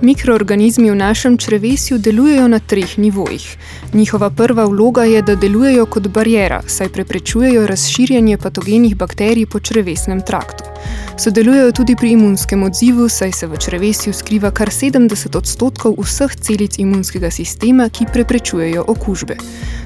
Mikroorganizmi 0.00 0.90
v 0.90 0.94
našem 0.94 1.38
črevesju 1.38 1.98
delujejo 1.98 2.48
na 2.48 2.58
treh 2.58 2.98
nivojih. 2.98 3.56
Njihova 3.92 4.30
prva 4.30 4.64
vloga 4.64 5.04
je, 5.04 5.22
da 5.22 5.34
delujejo 5.34 5.86
kot 5.86 6.08
barijera, 6.08 6.62
saj 6.66 6.88
preprečujejo 6.88 7.66
razširjanje 7.66 8.38
patogenih 8.38 8.96
bakterij 8.96 9.46
po 9.46 9.60
črevesnem 9.60 10.20
traktu. 10.26 10.71
Sodelujejo 11.16 11.72
tudi 11.72 11.96
pri 11.96 12.10
imunskem 12.10 12.62
odzivu, 12.62 13.08
saj 13.08 13.32
se 13.32 13.46
v 13.46 13.58
črevesju 13.58 14.12
skriva 14.12 14.50
kar 14.50 14.68
70 14.68 15.36
odstotkov 15.36 15.94
vseh 16.00 16.36
celic 16.36 16.78
imunskega 16.78 17.30
sistema, 17.30 17.88
ki 17.88 18.06
preprečujejo 18.12 18.84
okužbe. 18.88 19.36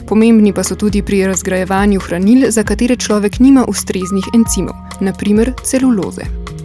Pomembni 0.09 0.53
pa 0.53 0.65
so 0.65 0.75
tudi 0.75 1.03
pri 1.03 1.27
razgrajevanju 1.27 2.01
hranil, 2.01 2.51
za 2.51 2.63
katere 2.63 2.97
človek 2.97 3.41
nima 3.41 3.65
ustreznih 3.69 4.25
encimov, 4.35 4.77
naprimer 5.01 5.53
celuloze. 5.65 6.56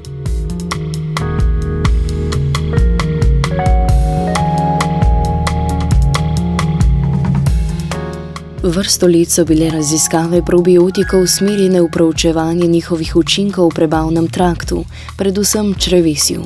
Vrsto 8.63 9.07
let 9.07 9.29
so 9.29 9.41
bile 9.45 9.69
raziskave 9.69 10.43
probiotikov 10.45 11.23
usmerjene 11.23 11.81
v 11.81 11.87
proučevanje 11.91 12.67
njihovih 12.67 13.15
učinkov 13.15 13.69
v 13.71 13.75
prebavnem 13.75 14.27
traktu, 14.27 14.83
predvsem 15.17 15.73
črevesju. 15.73 16.43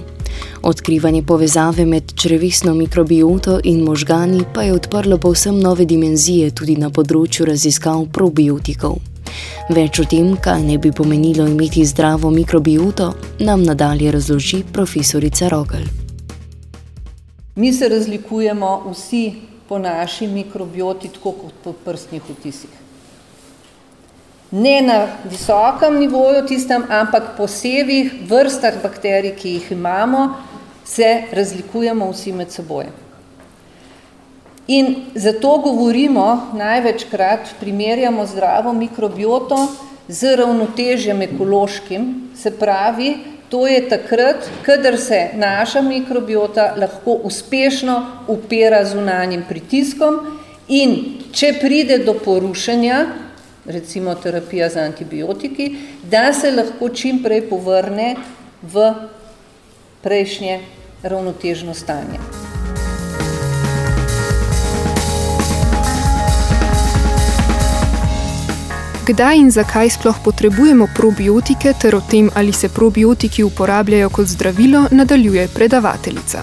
Odkrivanje 0.64 1.24
povezave 1.24 1.86
med 1.86 2.14
črevesno 2.16 2.74
mikrobioto 2.74 3.60
in 3.64 3.84
možgani 3.84 4.46
pa 4.54 4.64
je 4.64 4.74
odprlo 4.74 5.18
povsem 5.18 5.60
nove 5.60 5.86
dimenzije 5.86 6.54
tudi 6.56 6.78
na 6.78 6.90
področju 6.90 7.46
raziskav 7.46 8.06
probiotikov. 8.14 8.96
Več 9.76 10.00
o 10.00 10.06
tem, 10.08 10.38
kaj 10.38 10.64
ne 10.64 10.78
bi 10.78 10.94
pomenilo 10.96 11.48
imeti 11.52 11.84
zdravo 11.86 12.32
mikrobioto, 12.32 13.10
nam 13.40 13.64
nadalje 13.64 14.12
razloži 14.12 14.62
profesorica 14.72 15.50
Rogel. 15.52 15.84
Mi 17.56 17.74
se 17.74 17.90
razlikujemo 17.90 18.72
vsi 18.94 19.26
po 19.68 19.80
naši 19.80 20.28
mikrobioti, 20.28 21.10
tako 21.10 21.32
kot 21.32 21.54
po 21.64 21.74
prstnih 21.86 22.22
vtisih. 22.30 22.70
Ne 24.52 24.82
na 24.82 25.08
visokem 25.24 26.00
nivoju 26.00 26.46
tistem, 26.48 26.86
ampak 26.90 27.34
po 27.38 27.48
sevih 27.48 28.14
vrstah 28.30 28.78
bakterij, 28.84 29.34
ki 29.36 29.50
jih 29.58 29.72
imamo, 29.72 30.30
se 30.86 31.24
razlikujemo 31.32 32.12
vsi 32.12 32.32
med 32.32 32.54
seboj. 32.54 32.86
In 34.68 34.96
zato 35.16 35.58
govorimo 35.62 36.52
največkrat, 36.54 37.56
primerjamo 37.60 38.26
zdravo 38.26 38.74
mikrobioto 38.74 39.68
z 40.08 40.36
ravnotežjem 40.38 41.22
ekološkim, 41.22 42.30
se 42.38 42.52
pravi, 42.60 43.35
To 43.56 43.68
je 43.68 43.90
takrat, 43.90 44.50
kadar 44.66 44.98
se 44.98 45.30
naša 45.34 45.82
mikrobiota 45.82 46.74
lahko 46.78 47.12
uspešno 47.24 48.06
upira 48.28 48.82
zunanjim 48.86 49.46
pritiskom 49.50 50.18
in 50.68 50.96
če 51.32 51.54
pride 51.62 52.02
do 52.04 52.18
porušenja, 52.20 52.98
recimo 53.66 54.16
terapija 54.16 54.68
z 54.70 54.84
antibiotiki, 54.84 55.70
da 56.04 56.34
se 56.34 56.52
lahko 56.52 56.90
čim 56.90 57.22
prej 57.24 57.46
povrne 57.48 58.18
v 58.62 58.92
prejšnje 60.04 60.60
ravnotežno 61.04 61.74
stanje. 61.74 62.45
Kdaj 69.06 69.38
in 69.38 69.52
zakaj 69.52 69.90
sploh 69.94 70.18
potrebujemo 70.24 70.88
probiotike, 70.96 71.76
ter 71.78 71.94
o 71.96 72.02
tem, 72.02 72.30
ali 72.36 72.54
se 72.54 72.70
probiotiki 72.74 73.44
uporabljajo 73.44 74.10
kot 74.10 74.26
zdravilo, 74.28 74.88
nadaljuje 74.92 75.48
predavateljica. 75.54 76.40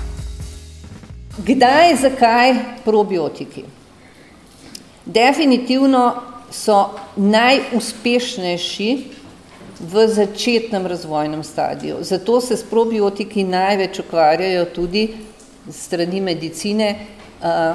Kdaj, 1.47 1.97
zakaj 1.97 2.55
probiotiki? 2.85 3.65
Definitivno 5.05 6.05
so 6.55 6.77
najuspešnejši 7.17 8.91
v 9.81 10.07
začetnem 10.07 10.87
razvojnem 10.87 11.43
stadiju. 11.43 11.97
Zato 12.01 12.41
se 12.41 12.57
s 12.57 12.63
probiotiki 12.63 13.43
največ 13.45 13.99
ukvarjajo 14.05 14.65
tudi 14.65 15.09
strani 15.71 16.21
medicine, 16.21 16.95
uh, 17.43 17.75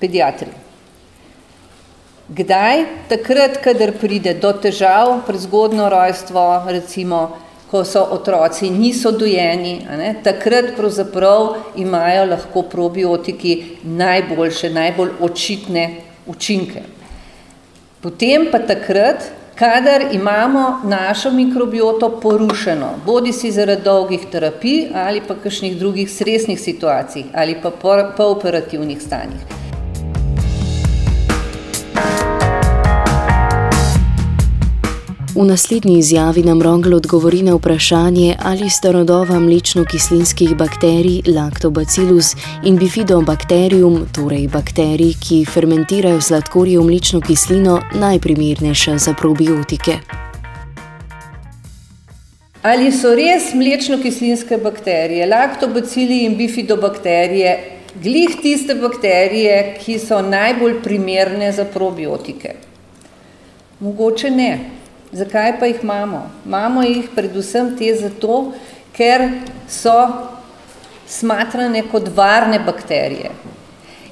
pediatri. 0.00 0.61
Kdaj? 2.28 2.84
Takrat, 3.08 3.58
kadar 3.64 3.92
pride 3.98 4.34
do 4.38 4.52
težav, 4.52 5.24
prezgodno 5.26 5.88
rojstvo, 5.90 6.62
recimo, 6.70 7.22
ko 7.72 7.84
so 7.84 8.02
otroci 8.14 8.70
niso 8.70 9.10
dojeni, 9.16 9.78
ne, 9.98 10.14
takrat 10.22 10.74
pravzaprav 10.76 11.54
imajo 11.76 12.26
lahko 12.30 12.62
probiotiki 12.62 13.78
najboljše, 13.82 14.70
najbolj 14.70 15.14
očitne 15.20 15.86
učinke. 16.26 16.82
Potem 18.02 18.46
pa 18.52 18.58
takrat, 18.58 19.24
kadar 19.56 20.04
imamo 20.12 20.82
našo 20.84 21.30
mikrobioto 21.30 22.10
porušeno, 22.20 22.92
bodi 23.06 23.32
si 23.32 23.50
zaradi 23.50 23.82
dolgih 23.82 24.28
terapij 24.30 24.92
ali 24.94 25.24
pa 25.28 25.34
kakšnih 25.34 25.78
drugih 25.78 26.10
stresnih 26.10 26.60
situacij 26.60 27.24
ali 27.34 27.56
pa 27.62 27.70
po, 27.70 27.96
po 28.16 28.30
operativnih 28.36 29.02
stanjih. 29.02 29.61
V 35.34 35.44
naslednji 35.44 35.98
izjavi 35.98 36.42
nam 36.42 36.62
Rongel 36.62 36.94
odgovori 36.94 37.42
na 37.42 37.54
vprašanje, 37.54 38.36
ali 38.44 38.70
sta 38.70 38.90
rodova 38.92 39.38
mlečno-kislinskih 39.40 40.54
bakterij 40.56 41.22
Lactobacillus 41.26 42.34
in 42.64 42.76
Bifidobacterium, 42.76 43.96
torej 44.14 44.48
bakterij, 44.48 45.14
ki 45.28 45.38
fermentirajo 45.44 46.20
sladkorje 46.20 46.78
v 46.78 46.84
mlečno 46.84 47.20
kislino, 47.20 47.78
najprimernejša 47.94 48.98
za 48.98 49.14
probiotike. 49.14 49.96
Ali 52.62 52.92
so 52.92 53.14
res 53.16 53.54
mlečno-kislinske 53.54 54.60
bakterije, 54.60 55.26
laktobacili 55.26 56.26
in 56.26 56.36
bifidobakterije, 56.36 57.56
glih 58.04 58.36
tiste 58.42 58.74
bakterije, 58.74 59.78
ki 59.80 59.98
so 59.98 60.20
najbolj 60.20 60.82
primerne 60.84 61.52
za 61.52 61.64
probiotike? 61.64 62.54
Mogoče 63.80 64.30
ne. 64.30 64.81
Zakaj 65.12 65.58
pa 65.60 65.66
jih 65.66 65.82
imamo? 65.82 66.30
Imamo 66.46 66.82
jih 66.82 67.10
predvsem 67.14 67.74
te 67.76 67.90
zato, 67.94 68.52
ker 68.96 69.26
so 69.68 69.96
smatrane 71.08 71.82
kot 71.92 72.08
varne 72.16 72.60
bakterije 72.64 73.32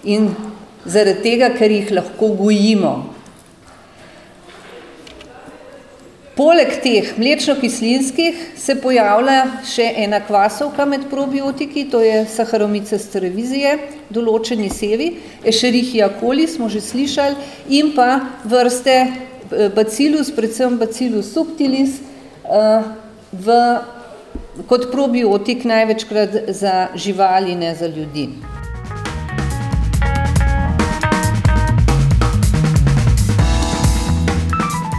in 0.04 0.28
zaradi 0.84 1.22
tega, 1.24 1.48
ker 1.56 1.72
jih 1.72 1.94
lahko 1.96 2.28
gojimo. 2.36 2.92
Poleg 6.36 6.76
teh 6.84 7.10
mlečno-kislinskih 7.20 8.44
se 8.56 8.76
pojavlja 8.80 9.40
še 9.68 9.88
ena 10.04 10.20
kvasovka 10.24 10.86
med 10.88 11.08
probiotiki, 11.10 11.86
to 11.92 12.00
je 12.04 12.22
Saharomice 12.32 13.00
strevizije, 13.00 13.74
določeni 14.12 14.70
sevi, 14.72 15.10
Escherichia 15.44 16.08
coli 16.20 16.46
smo 16.48 16.68
že 16.72 16.80
slišali, 16.80 17.36
in 17.76 17.92
pa 17.96 18.08
vrste 18.44 18.96
bacillus, 19.74 20.30
predvsem 20.30 20.78
bacillus 20.78 21.32
subtilis, 21.32 22.00
eh, 22.44 22.82
v, 23.32 23.56
kot 24.66 24.90
probiotik 24.92 25.64
največkrat 25.64 26.30
za 26.48 26.88
živali, 26.94 27.54
ne 27.54 27.74
za 27.74 27.86
ljudi. 27.86 28.28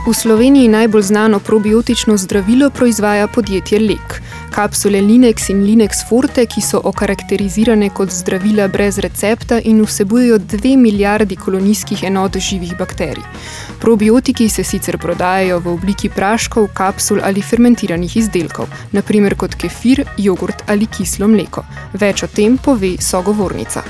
V 0.07 0.13
Sloveniji 0.13 0.67
najbolj 0.67 1.01
znano 1.01 1.39
probiotično 1.39 2.17
zdravilo 2.17 2.69
proizvaja 2.69 3.27
podjetje 3.27 3.79
Lek. 3.79 4.20
Kapsule 4.51 4.99
Linex 4.99 5.49
in 5.49 5.63
Linex 5.63 6.03
Forte, 6.03 6.43
ki 6.45 6.59
so 6.61 6.81
okarakterizirane 6.83 7.87
kot 7.95 8.11
zdravila 8.11 8.65
brez 8.67 8.97
recepta 8.99 9.61
in 9.63 9.79
vsebujejo 9.85 10.39
2 10.53 10.73
milijardi 10.77 11.37
kolonijskih 11.39 12.03
enot 12.03 12.35
živih 12.37 12.73
bakterij. 12.79 13.23
Probiotiki 13.79 14.49
se 14.49 14.63
sicer 14.63 14.97
prodajajo 14.97 15.59
v 15.59 15.71
obliki 15.71 16.09
praškov, 16.09 16.67
kapsul 16.73 17.21
ali 17.23 17.41
fermentiranih 17.41 18.17
izdelkov, 18.17 18.67
naprimer 18.91 19.37
kot 19.39 19.55
kefir, 19.55 20.03
jogurt 20.17 20.63
ali 20.67 20.87
kislo 20.97 21.31
mleko. 21.31 21.63
Več 21.93 22.23
o 22.23 22.27
tem 22.27 22.57
pove 22.57 22.97
sogovornica. 22.99 23.83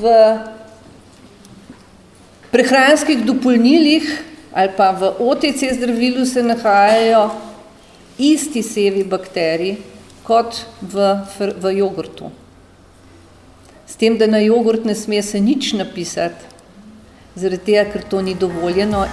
V 0.00 0.14
prehranskih 2.50 3.26
dopolnilih 3.28 4.08
ali 4.56 4.72
pa 4.76 4.90
v 4.96 5.12
OTC 5.20 5.76
zdravilu 5.76 6.24
se 6.24 6.42
nahajajo 6.42 7.28
isti 8.18 8.62
sevi 8.62 9.04
bakterij 9.04 9.76
kot 10.26 10.64
v, 10.80 11.14
v 11.38 11.72
jogurtu. 11.78 12.30
S 13.86 13.94
tem, 13.96 14.18
da 14.18 14.26
na 14.26 14.40
jogurt 14.42 14.84
ne 14.84 14.94
sme 14.94 15.22
se 15.22 15.40
nič 15.40 15.72
napisati, 15.78 16.48
zaradi 17.36 17.62
tega, 17.70 17.84
ker 17.92 18.02
to 18.02 18.22
ni 18.22 18.34
dovoljeno. 18.34 19.06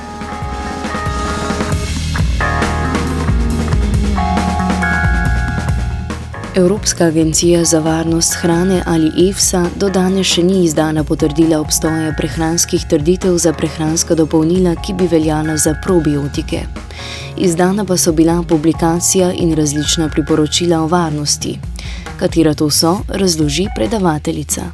Evropska 6.56 7.06
agencija 7.06 7.64
za 7.64 7.80
varnost 7.80 8.34
hrane 8.34 8.84
ali 8.86 9.30
EFSA 9.30 9.66
do 9.76 9.88
danes 9.90 10.28
še 10.28 10.44
ni 10.44 10.60
izdala 10.64 11.02
potrdila 11.04 11.58
obstoja 11.60 12.12
prehranskih 12.18 12.84
trditev 12.90 13.40
za 13.42 13.54
prehranska 13.58 14.14
dopolnila, 14.16 14.76
ki 14.76 14.94
bi 14.94 15.08
veljala 15.10 15.58
za 15.58 15.74
probiotike. 15.86 16.60
Izdana 17.38 17.86
pa 17.86 17.98
so 17.98 18.14
bila 18.14 18.44
publikacija 18.50 19.32
in 19.34 19.56
različna 19.58 20.10
priporočila 20.14 20.84
o 20.84 20.88
varnosti. 20.88 21.56
Katera 22.20 22.54
to 22.54 22.70
so, 22.70 23.00
razloži 23.08 23.68
predavateljica. 23.76 24.70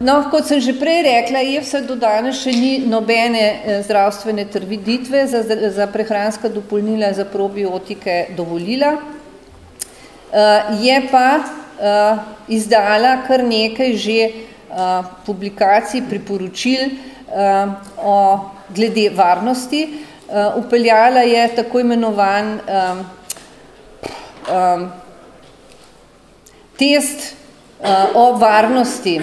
No, 0.00 0.16
kot 0.30 0.48
sem 0.48 0.64
že 0.64 0.78
prej 0.80 1.02
rekla, 1.10 1.44
EFSA 1.58 1.84
do 1.84 2.00
danes 2.00 2.40
še 2.40 2.56
ni 2.56 2.74
nobene 2.88 3.46
eh, 3.52 3.82
zdravstvene 3.84 4.48
trditve 4.48 5.26
za, 5.28 5.44
za 5.76 5.92
prehranska 5.92 6.48
dopolnila 6.48 7.12
za 7.12 7.28
probiotike 7.28 8.30
dovolila. 8.36 8.96
Uh, 10.30 10.78
je 10.78 10.94
pa 11.10 11.42
uh, 11.42 12.18
izdala 12.46 13.16
kar 13.26 13.42
nekaj 13.42 13.96
že 13.98 14.18
uh, 14.70 15.02
publikacij, 15.26 16.06
priporočil 16.06 16.94
o 18.02 18.38
glede 18.74 19.10
varnosti, 19.14 20.02
upeljala 20.56 21.22
je 21.22 21.42
tako 21.54 21.80
imenovan 21.80 22.58
test 26.78 27.36
o 28.14 28.24
varnosti 28.34 29.20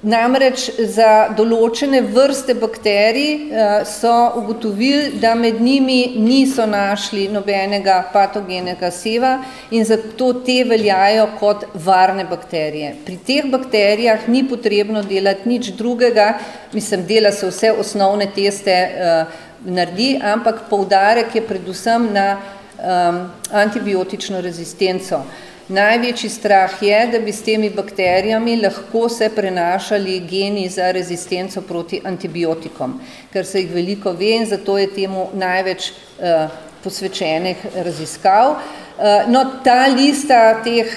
Namreč 0.00 0.62
za 0.88 1.28
določene 1.36 1.98
vrste 2.08 2.54
bakterij 2.56 3.50
so 3.84 4.12
ugotovili, 4.40 5.18
da 5.20 5.34
med 5.36 5.58
njimi 5.60 6.14
niso 6.16 6.64
našli 6.64 7.26
nobenega 7.28 7.98
patogenega 8.08 8.88
seva 8.90 9.34
in 9.70 9.84
zato 9.84 10.30
te 10.46 10.62
veljajo 10.64 11.26
kot 11.36 11.66
varne 11.84 12.24
bakterije. 12.24 12.94
Pri 13.04 13.18
teh 13.26 13.50
bakterijah 13.52 14.24
ni 14.32 14.40
potrebno 14.48 15.02
delati 15.04 15.52
nič 15.52 15.68
drugega, 15.76 16.30
mislim, 16.72 17.04
dela 17.04 17.32
se 17.32 17.52
vse 17.52 17.74
osnovne 17.84 18.30
teste 18.32 18.78
naredi, 19.68 20.14
ampak 20.16 20.64
poudarek 20.70 21.36
je 21.36 21.44
predvsem 21.44 22.08
na 22.16 22.26
antibiotično 23.52 24.40
rezistenco. 24.40 25.20
Največji 25.70 26.28
strah 26.34 26.72
je, 26.82 26.96
da 27.12 27.18
bi 27.22 27.30
s 27.32 27.44
temi 27.46 27.68
bakterijami 27.70 28.56
lahko 28.58 29.08
se 29.08 29.28
prenašali 29.30 30.16
geni 30.20 30.68
za 30.68 30.90
rezistenco 30.90 31.60
proti 31.62 32.00
antibiotikom, 32.04 32.96
ker 33.32 33.46
se 33.46 33.60
jih 33.62 33.70
veliko 33.74 34.10
ve 34.18 34.32
in 34.40 34.46
zato 34.50 34.78
je 34.78 34.88
temu 34.94 35.28
največ 35.32 35.92
posvečenih 36.82 37.66
raziskav. 37.84 38.56
No, 39.30 39.44
ta 39.64 39.86
lista 39.94 40.40
teh, 40.64 40.96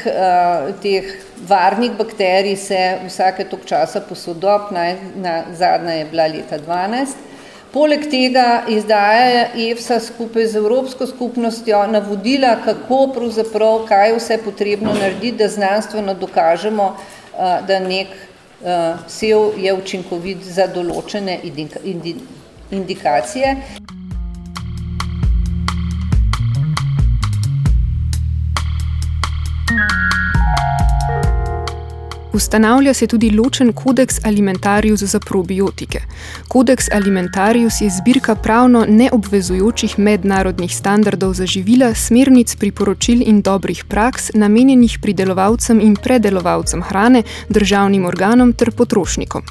teh 0.81 1.11
varnih 1.47 1.91
bakterij 1.99 2.55
se 2.57 2.79
vsake 3.05 3.45
toliko 3.45 3.67
časa 3.67 4.01
posodobi, 4.01 4.89
zadnja 5.53 5.99
je 5.99 6.09
bila 6.09 6.27
leta 6.33 6.57
dvanajst. 6.57 7.32
Poleg 7.73 8.03
tega 8.05 8.63
izdaja 8.69 9.47
EFSA 9.57 9.97
skupaj 9.99 10.45
z 10.51 10.59
Evropsko 10.61 11.07
skupnostjo 11.09 11.79
navodila, 11.89 12.51
kako 12.65 13.07
pravzaprav, 13.15 13.87
kaj 13.89 14.09
je 14.09 14.17
vse 14.19 14.37
potrebno 14.43 14.93
narediti, 14.93 15.37
da 15.37 15.47
znanstveno 15.49 16.13
dokažemo, 16.13 16.91
da 17.67 17.79
neki 17.79 18.31
sev 19.07 19.57
je 19.57 19.73
učinkovit 19.73 20.45
za 20.45 20.67
določene 20.71 21.39
indikacije. 22.71 23.55
Ustanavlja 32.33 32.93
se 32.93 33.07
tudi 33.07 33.29
ločen 33.29 33.73
kodeks 33.73 34.15
alimentarius 34.25 34.99
za 34.99 35.19
probiotike. 35.19 35.99
Kodeks 36.47 36.89
alimentarius 36.91 37.81
je 37.81 37.89
zbirka 37.89 38.35
pravno 38.35 38.85
neobvezujočih 38.89 39.99
mednarodnih 39.99 40.75
standardov 40.75 41.33
za 41.33 41.45
živila, 41.45 41.93
smernic, 41.93 42.55
priporočil 42.55 43.21
in 43.25 43.41
dobrih 43.41 43.85
praks, 43.85 44.31
namenjenih 44.33 44.97
pridelovalcem 45.01 45.81
in 45.81 45.95
predelovalcem 45.95 46.81
hrane, 46.81 47.23
državnim 47.49 48.05
organom 48.05 48.53
ter 48.53 48.71
potrošnikom. 48.71 49.43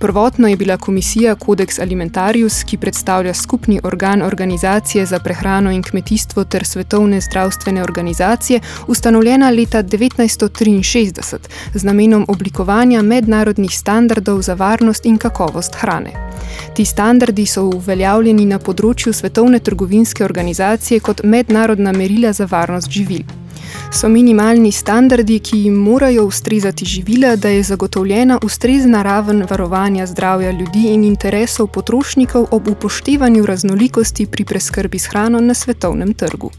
Prvotno 0.00 0.48
je 0.48 0.56
bila 0.56 0.76
komisija 0.76 1.34
Codex 1.34 1.80
Alimentarius, 1.82 2.64
ki 2.64 2.76
predstavlja 2.76 3.34
skupni 3.34 3.80
organ 3.82 4.22
Organizacije 4.22 5.06
za 5.06 5.18
prehrano 5.18 5.72
in 5.72 5.82
kmetijstvo 5.82 6.44
ter 6.44 6.64
Svetovne 6.64 7.20
zdravstvene 7.20 7.82
organizacije, 7.82 8.60
ustanovljena 8.86 9.50
leta 9.50 9.82
1963 9.82 11.36
z 11.74 11.84
namenom 11.84 12.24
oblikovanja 12.28 13.02
mednarodnih 13.02 13.78
standardov 13.78 14.42
za 14.42 14.54
varnost 14.54 15.06
in 15.06 15.18
kakovost 15.18 15.74
hrane. 15.74 16.30
Ti 16.76 16.84
standardi 16.84 17.46
so 17.46 17.64
uveljavljeni 17.64 18.44
na 18.44 18.58
področju 18.58 19.12
Svetovne 19.12 19.58
trgovinske 19.58 20.24
organizacije 20.24 21.00
kot 21.00 21.24
mednarodna 21.24 21.92
merila 21.92 22.32
za 22.32 22.46
varnost 22.50 22.90
živil 22.90 23.47
so 23.92 24.08
minimalni 24.08 24.72
standardi, 24.72 25.38
ki 25.38 25.58
jim 25.64 25.74
morajo 25.74 26.24
ustrezati 26.24 26.84
živila, 26.84 27.36
da 27.36 27.48
je 27.48 27.62
zagotovljena 27.62 28.38
ustrezna 28.42 29.02
raven 29.02 29.46
varovanja 29.50 30.06
zdravja 30.06 30.50
ljudi 30.50 30.88
in 30.92 31.04
interesov 31.04 31.66
potrošnikov 31.66 32.46
ob 32.50 32.68
upoštevanju 32.68 33.46
raznolikosti 33.46 34.26
pri 34.26 34.44
preskrbi 34.44 34.98
s 34.98 35.06
hrano 35.06 35.40
na 35.40 35.54
svetovnem 35.54 36.14
trgu. 36.14 36.50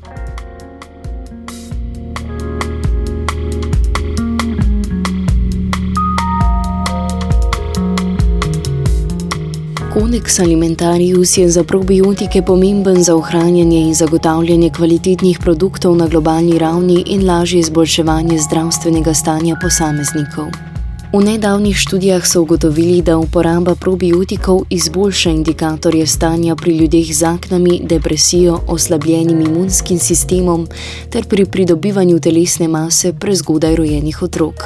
Kodeks 10.00 10.40
alimentarius 10.40 11.38
je 11.38 11.50
za 11.50 11.64
probiotike 11.64 12.42
pomemben 12.42 13.04
za 13.04 13.16
ohranjanje 13.16 13.80
in 13.80 13.94
zagotavljanje 13.94 14.70
kvalitetnih 14.70 15.40
produktov 15.40 15.98
na 15.98 16.08
globalni 16.08 16.60
ravni 16.60 17.04
in 17.08 17.28
lažje 17.28 17.60
izboljševanje 17.60 18.40
zdravstvenega 18.40 19.14
stanja 19.14 19.56
posameznikov. 19.62 20.68
V 21.13 21.24
nedavnih 21.26 21.78
študijah 21.78 22.28
so 22.28 22.41
ugotovili, 22.41 23.02
da 23.02 23.17
uporaba 23.17 23.76
probiotikov 23.76 24.62
izboljša 24.69 25.30
indikatorje 25.30 26.08
stanja 26.08 26.56
pri 26.56 26.78
ljudeh 26.78 27.13
z 27.13 27.24
aknami, 27.24 27.82
depresijo, 27.84 28.60
oslabljenim 28.67 29.41
imunskim 29.41 30.00
sistemom 30.00 30.67
ter 31.10 31.26
pri 31.26 31.45
pridobivanju 31.45 32.19
telesne 32.19 32.67
mase 32.67 33.13
prezgodaj 33.13 33.76
rojenih 33.76 34.22
otrok 34.22 34.63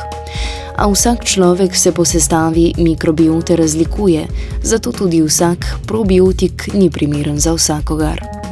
a 0.76 0.88
vsak 0.90 1.26
človek 1.26 1.76
se 1.76 1.92
po 1.92 2.06
sestavi 2.06 2.74
mikrobiote 2.78 3.56
razlikuje, 3.56 4.28
zato 4.64 4.92
tudi 4.92 5.22
vsak 5.22 5.66
probiotik 5.88 6.74
ni 6.74 6.90
primeren 6.90 7.40
za 7.40 7.54
vsakogar. 7.54 8.43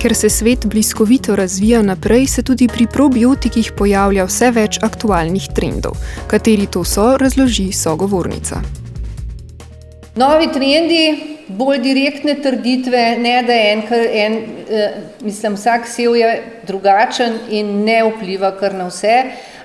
Ker 0.00 0.14
se 0.14 0.30
svet 0.30 0.66
bliskovito 0.66 1.36
razvija 1.36 1.82
naprej, 1.82 2.26
se 2.26 2.42
tudi 2.42 2.68
pri 2.68 2.86
probiotikih 2.92 3.72
pojavlja 3.76 4.24
vse 4.24 4.48
več 4.56 4.78
aktualnih 4.80 5.48
trendov. 5.52 5.98
Kateri 6.30 6.64
to 6.72 6.84
so, 6.88 7.18
razloži 7.20 7.66
sogovornica. 7.76 8.62
Novi 10.16 10.48
trendi 10.54 11.02
bolj 11.52 11.82
direktne 11.84 12.38
trditve, 12.40 13.02
ne 13.20 13.36
da 13.44 13.52
en, 13.52 13.82
en 14.22 14.38
mislim, 15.20 15.60
vsak 15.60 15.84
sev 15.88 16.16
je 16.16 16.32
drugačen 16.66 17.36
in 17.50 17.84
ne 17.84 18.00
vpliva 18.08 18.54
kar 18.56 18.74
na 18.74 18.88
vse, 18.88 19.18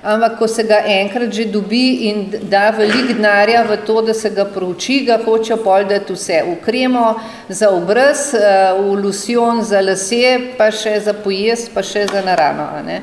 ampak 0.06 0.38
ko 0.40 0.48
se 0.48 0.64
ga 0.64 0.80
enkrat 0.86 1.34
že 1.34 1.46
dobi 1.46 2.10
in 2.10 2.30
da 2.50 2.70
veliko 2.70 3.14
denarja 3.14 3.64
v 3.64 3.78
to, 3.86 4.02
da 4.02 4.14
se 4.14 4.30
ga 4.30 4.46
prouči, 4.46 5.02
ga 5.06 5.18
hoče 5.26 5.58
pol 5.64 5.88
dati 5.90 6.14
vse 6.14 6.44
v 6.46 6.56
kremo 6.66 7.16
za 7.50 7.70
obraz, 7.70 8.34
v 8.78 8.96
lusion 9.02 9.64
za 9.64 9.82
lase, 9.82 10.54
pa 10.58 10.70
še 10.72 11.00
za 11.02 11.14
pojest, 11.14 11.74
pa 11.74 11.82
še 11.82 12.06
za 12.12 12.22
narano. 12.22 12.70
Ne. 12.86 13.02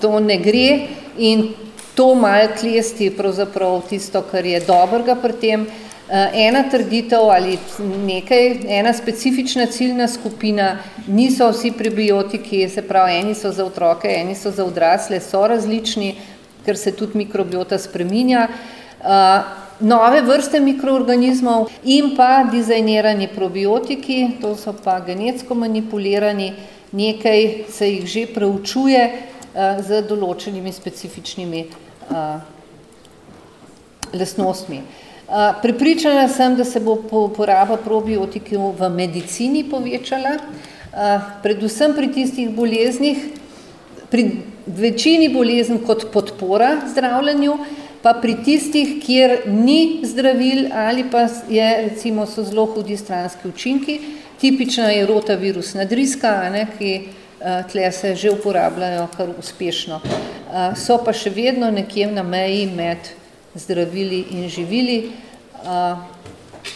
To 0.00 0.18
ne 0.20 0.38
gre 0.40 0.88
in 1.18 1.52
to 1.94 2.14
malo 2.14 2.48
klesti 2.56 3.10
pravzaprav 3.10 3.82
tisto, 3.90 4.22
kar 4.22 4.46
je 4.46 4.60
dobrega 4.64 5.18
pri 5.18 5.36
tem, 5.42 5.68
Eh, 6.10 6.30
ena 6.48 6.62
trditev 6.70 7.28
ali 7.30 7.58
nekaj, 8.06 8.60
ena 8.68 8.92
specifična 8.92 9.66
ciljna 9.66 10.06
skupina, 10.08 10.78
niso 11.06 11.50
vsi 11.50 11.72
prebiotiki, 11.76 12.68
se 12.68 12.82
pravi, 12.82 13.18
eni 13.18 13.34
so 13.34 13.52
za 13.52 13.64
otroke, 13.64 14.08
eni 14.08 14.34
so 14.34 14.50
za 14.50 14.64
odrasle, 14.64 15.20
so 15.20 15.46
različni, 15.46 16.14
ker 16.64 16.76
se 16.76 16.92
tudi 16.92 17.18
mikrobiota 17.18 17.78
spreminja. 17.78 18.48
Eh, 18.48 19.42
nove 19.80 20.22
vrste 20.22 20.60
mikroorganizmov 20.60 21.68
in 21.84 22.16
pa 22.16 22.44
dizajnirani 22.50 23.28
probiotiki, 23.34 24.38
to 24.40 24.56
so 24.56 24.74
pa 24.84 24.98
genetsko 25.00 25.54
manipulirani, 25.54 26.52
nekaj 26.92 27.64
se 27.70 27.90
jih 27.90 28.06
že 28.06 28.26
preučuje 28.34 29.02
eh, 29.04 29.82
z 29.82 30.02
določenimi 30.08 30.72
specifičnimi 30.72 31.66
lastnostmi. 34.12 34.80
Pripričana 35.62 36.28
sem, 36.28 36.56
da 36.56 36.64
se 36.64 36.80
bo 36.80 36.94
uporaba 36.96 37.76
probiotikov 37.76 38.78
v 38.80 38.88
medicini 38.88 39.60
povečala, 39.68 40.38
predvsem 41.44 41.92
pri 41.92 42.08
tistih 42.08 42.48
boleznih, 42.48 43.18
pri 44.08 44.47
večini 44.76 45.28
bolezen 45.32 45.80
kot 45.86 46.06
podpora 46.12 46.76
zdravljenju, 46.92 47.58
pa 48.02 48.14
pri 48.22 48.36
tistih, 48.44 48.98
kjer 49.02 49.40
ni 49.46 50.00
zdravil 50.06 50.68
ali 50.72 51.04
pa 51.10 51.26
je, 51.48 51.68
recimo, 51.88 52.26
so 52.26 52.44
zelo 52.44 52.66
hudi 52.66 52.96
stranski 52.96 53.48
učinki, 53.48 54.00
tipična 54.40 54.90
je 54.90 55.06
rotavirusna 55.06 55.84
driska, 55.84 56.50
ne, 56.52 56.66
ki 56.78 56.92
tle 57.72 57.92
se 57.92 58.14
že 58.14 58.30
uporabljajo 58.30 59.08
kar 59.16 59.30
uspešno. 59.38 60.00
So 60.76 60.98
pa 61.04 61.12
še 61.12 61.30
vedno 61.30 61.70
nekje 61.70 62.06
na 62.12 62.22
meji 62.22 62.66
med 62.66 63.12
zdravili 63.54 64.24
in 64.30 64.48
živili. 64.48 65.12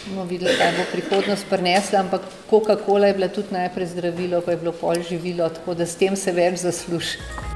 Bomo 0.07 0.25
videli, 0.27 0.55
kaj 0.57 0.71
bo 0.77 0.85
prihodnost 0.91 1.45
prinesla, 1.49 1.99
ampak 1.99 2.21
Coca-Cola 2.49 3.07
je 3.07 3.13
bila 3.13 3.27
tudi 3.27 3.53
najprej 3.53 3.91
zdravilo, 3.93 4.41
pa 4.41 4.51
je 4.51 4.57
bilo 4.57 4.71
pol 4.71 5.03
živilo, 5.09 5.49
tako 5.49 5.75
da 5.77 5.85
s 5.85 5.99
tem 5.99 6.15
se 6.15 6.31
več 6.31 6.63
zasluži. 6.63 7.52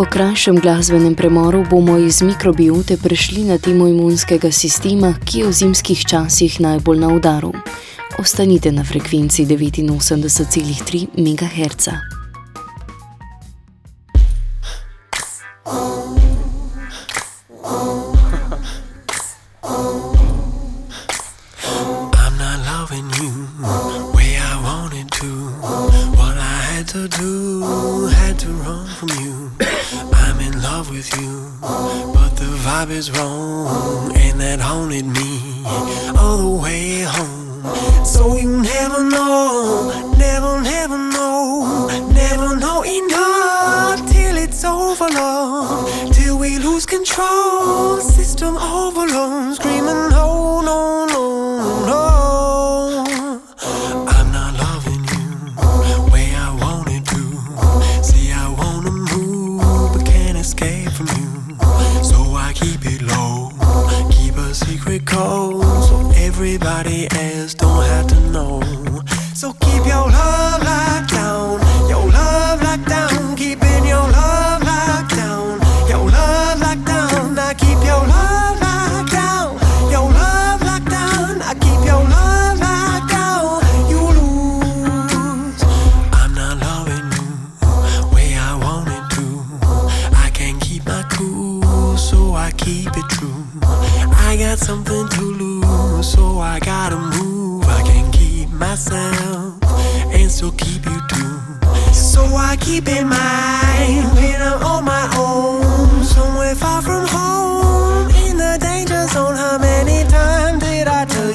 Po 0.00 0.08
krajšem 0.08 0.56
glasbenem 0.56 1.14
premoru 1.14 1.60
bomo 1.70 1.98
iz 1.98 2.22
mikrobiote 2.22 2.96
prešli 2.96 3.44
na 3.44 3.58
temo 3.58 3.84
imunskega 3.88 4.48
sistema, 4.52 5.12
ki 5.24 5.38
je 5.38 5.46
v 5.46 5.52
zimskih 5.52 6.06
časih 6.08 6.60
najbolj 6.60 6.98
na 6.98 7.08
udaru. 7.12 7.52
Ostanite 8.18 8.72
na 8.72 8.84
frekvenci 8.84 9.44
89,3 9.44 11.20
MHz. 11.20 11.88
Is 33.00 33.10
wrong, 33.12 34.14
and 34.14 34.38
that 34.38 34.60
haunted 34.60 35.06
me 35.06 35.64
all 36.18 36.36
the 36.36 36.62
way 36.62 37.00
home. 37.00 38.04
So 38.04 38.36
you 38.36 38.59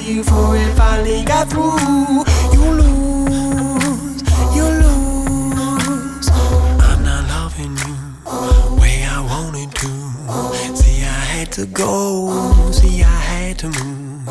before 0.06 0.56
it 0.56 0.72
finally 0.76 1.24
got 1.26 1.50
through? 1.50 2.24
You 2.54 2.66
lose, 2.80 4.22
you 4.56 4.66
lose. 4.84 6.30
I'm 6.80 7.04
not 7.04 7.28
loving 7.28 7.76
you 7.84 8.80
way 8.80 9.04
I 9.04 9.20
wanted 9.28 9.74
to. 9.76 10.76
See, 10.76 11.02
I 11.02 11.20
had 11.34 11.52
to 11.54 11.66
go, 11.66 12.72
see, 12.72 13.02
I 13.02 13.08
had 13.08 13.58
to 13.60 13.68
move. 13.68 14.26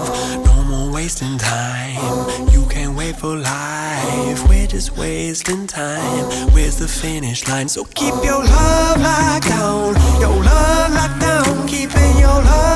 No 0.47 0.65
more 0.65 0.93
wasting 0.93 1.39
time. 1.39 2.49
You 2.51 2.65
can't 2.67 2.97
wait 2.97 3.17
for 3.17 3.37
life. 3.37 4.49
We're 4.49 4.69
just 4.69 4.97
wasting 4.97 5.67
time. 5.67 6.25
Where's 6.53 6.79
the 6.79 6.87
finish 6.87 7.49
line? 7.49 7.69
So 7.69 7.85
keep 7.85 8.15
your 8.23 8.45
love 8.45 9.01
locked 9.01 9.49
down. 9.49 9.95
Your 10.21 10.37
love 10.41 10.93
locked 10.93 11.21
down. 11.21 11.67
Keeping 11.67 12.19
your 12.19 12.29
love 12.29 12.74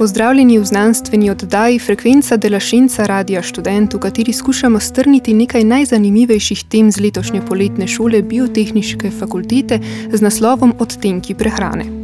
Pozdravljeni 0.00 0.58
v 0.58 0.64
znanstveni 0.64 1.30
oddaji 1.30 1.78
Frekvenca 1.78 2.36
Delašinca 2.36 3.04
Radia 3.06 3.42
Študent, 3.42 3.94
v 3.94 4.00
kateri 4.00 4.32
skušamo 4.32 4.80
strniti 4.80 5.34
nekaj 5.34 5.64
najzanimivejših 5.64 6.64
tem 6.72 6.88
z 6.88 7.04
letošnje 7.04 7.42
poletne 7.44 7.88
šole 7.88 8.22
Biotehniške 8.22 9.10
fakultete 9.20 9.80
z 10.12 10.20
naslovom 10.24 10.72
Odtenki 10.78 11.34
prehrane. 11.34 11.99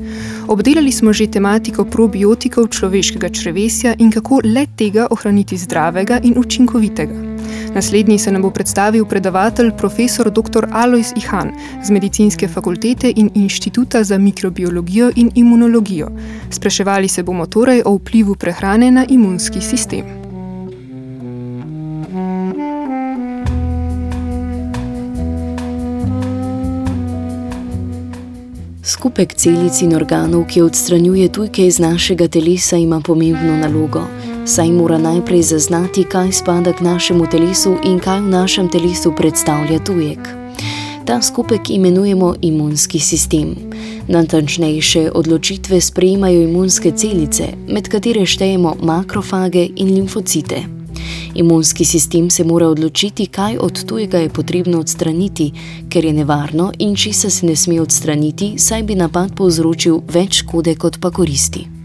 Obdelali 0.49 0.93
smo 0.93 1.13
že 1.13 1.27
tematiko 1.27 1.85
probiotikov 1.85 2.69
človeškega 2.71 3.29
črevesja 3.29 3.95
in 3.99 4.13
kako 4.15 4.41
le 4.45 4.67
tega 4.79 5.07
ohraniti 5.11 5.57
zdravega 5.59 6.21
in 6.23 6.39
učinkovitega. 6.39 7.15
Naslednji 7.75 8.19
se 8.19 8.33
nam 8.33 8.43
bo 8.43 8.51
predstavil 8.51 9.05
predavatelj 9.05 9.73
profesor 9.79 10.31
dr. 10.31 10.67
Alois 10.73 11.13
Ihan 11.17 11.51
z 11.85 11.91
Medicinske 11.91 12.49
fakultete 12.49 13.13
in 13.17 13.31
Inštituta 13.35 14.05
za 14.05 14.19
mikrobiologijo 14.19 15.11
in 15.17 15.31
imunologijo. 15.35 16.09
Spraševali 16.51 17.09
se 17.09 17.23
bomo 17.23 17.47
torej 17.47 17.83
o 17.85 17.95
vplivu 17.99 18.35
prehrane 18.35 18.91
na 18.91 19.05
imunski 19.09 19.61
sistem. 19.61 20.26
Skupek 28.87 29.35
celic 29.35 29.81
in 29.83 29.97
organov, 29.99 30.45
ki 30.47 30.61
odstranjuje 30.63 31.27
tujke 31.35 31.65
iz 31.67 31.79
našega 31.83 32.29
telesa, 32.29 32.77
ima 32.77 33.01
pomembno 33.01 33.57
nalogo, 33.59 34.05
saj 34.47 34.71
mora 34.71 34.99
najprej 34.99 35.43
zaznati, 35.43 36.05
kaj 36.05 36.31
spada 36.33 36.73
k 36.73 36.87
našemu 36.87 37.27
telesu 37.27 37.75
in 37.83 37.99
kaj 37.99 38.21
v 38.21 38.31
našem 38.31 38.69
telesu 38.71 39.11
predstavlja 39.17 39.81
tujek. 39.83 40.19
Ta 41.07 41.19
skupek 41.23 41.71
imenujemo 41.71 42.35
imunski 42.43 42.99
sistem. 42.99 43.57
Natančnejše 44.09 45.11
odločitve 45.15 45.81
sprejemajo 45.81 46.47
imunske 46.47 46.95
celice, 46.95 47.49
med 47.69 47.89
katere 47.89 48.27
štejemo 48.27 48.77
makrofage 48.83 49.67
in 49.77 49.95
limfocite. 49.95 50.63
Imunski 51.37 51.85
sistem 51.85 52.31
se 52.31 52.45
mora 52.45 52.69
odločiti, 52.69 53.27
kaj 53.27 53.59
od 53.61 53.85
tujega 53.85 54.19
je 54.19 54.29
potrebno 54.29 54.81
odstraniti, 54.81 55.53
ker 55.89 56.05
je 56.05 56.13
nevarno 56.13 56.73
in 56.79 56.97
česa 56.97 57.31
se 57.31 57.47
ne 57.47 57.57
sme 57.57 57.81
odstraniti, 57.81 58.55
saj 58.59 58.83
bi 58.83 58.95
napad 58.95 59.37
povzročil 59.37 60.01
več 60.09 60.43
škode 60.43 60.75
kot 60.81 61.01
pa 61.01 61.11
koristi. 61.11 61.76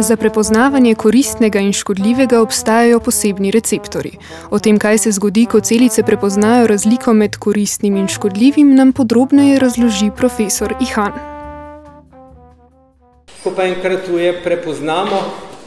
Za 0.00 0.16
prepoznavanje 0.16 0.94
koristnega 0.94 1.60
in 1.60 1.72
škodljivega 1.72 2.40
obstajajo 2.40 3.00
posebni 3.00 3.50
receptori. 3.50 4.10
O 4.50 4.58
tem, 4.58 4.78
kaj 4.78 4.98
se 4.98 5.10
zgodi, 5.12 5.44
ko 5.46 5.60
celice 5.60 6.02
prepoznajo 6.02 6.66
razliko 6.66 7.12
med 7.12 7.36
koristnim 7.36 7.96
in 7.96 8.06
škodljivim, 8.08 8.74
nam 8.74 8.92
podrobneje 8.92 9.58
razloži 9.58 10.08
profesor 10.16 10.72
Ihan. 10.80 11.12
Ko 13.44 13.52
pa 13.56 13.66
enkrat 13.68 14.06
tuje 14.06 14.30
prepoznamo, 14.44 15.18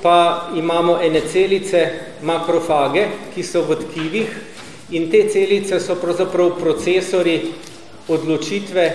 pa 0.02 0.50
imamo 0.56 0.98
ene 1.02 1.22
celice, 1.32 1.84
makrofage, 2.24 3.06
ki 3.36 3.44
so 3.44 3.62
v 3.70 3.78
tkivih 3.84 4.32
in 4.98 5.12
te 5.12 5.28
celice 5.30 5.80
so 5.80 5.96
pravzaprav 5.96 6.56
procesori 6.58 7.38
odločitve, 8.08 8.88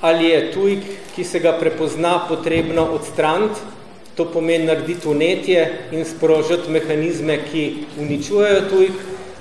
ali 0.00 0.30
je 0.30 0.52
tujk, 0.52 0.86
ki 1.16 1.24
se 1.24 1.42
ga 1.42 1.56
prepozna, 1.58 2.20
potrebno 2.28 2.86
odstraniti, 2.94 3.74
to 4.18 4.24
pomeni 4.24 4.66
narediti 4.66 5.08
unetje 5.08 5.60
in 5.92 6.04
sprožiti 6.04 6.70
mehanizme, 6.70 7.38
ki 7.52 7.62
uničujejo 8.00 8.60
tujk, 8.70 8.92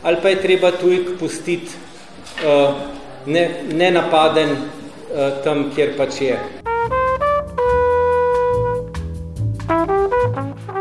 ali 0.04 0.18
pa 0.22 0.30
je 0.30 0.42
treba 0.42 0.72
tujk 0.72 1.18
pustiti 1.20 1.74
uh, 2.46 2.76
ne, 3.26 3.50
nenapaden 3.74 4.52
uh, 4.52 5.42
tam, 5.44 5.72
kjer 5.76 5.96
pač 5.98 6.22
je. 6.22 6.38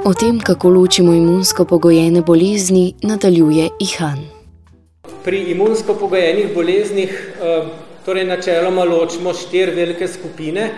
O 0.05 0.12
tem, 0.14 0.40
kako 0.44 0.70
ločimo 0.70 1.14
imunsko 1.16 1.64
pogojene 1.64 2.20
bolezni, 2.20 2.94
nadaljuje 3.03 3.70
Ihan. 3.80 4.20
Pri 5.24 5.40
imunsko 5.57 5.94
pogojenih 5.94 6.53
boleznih 6.55 7.16
uh, 7.40 7.72
torej 8.05 8.28
načeloma 8.28 8.84
ločimo 8.84 9.32
štiri 9.34 9.72
velike 9.72 10.09
skupine. 10.09 10.68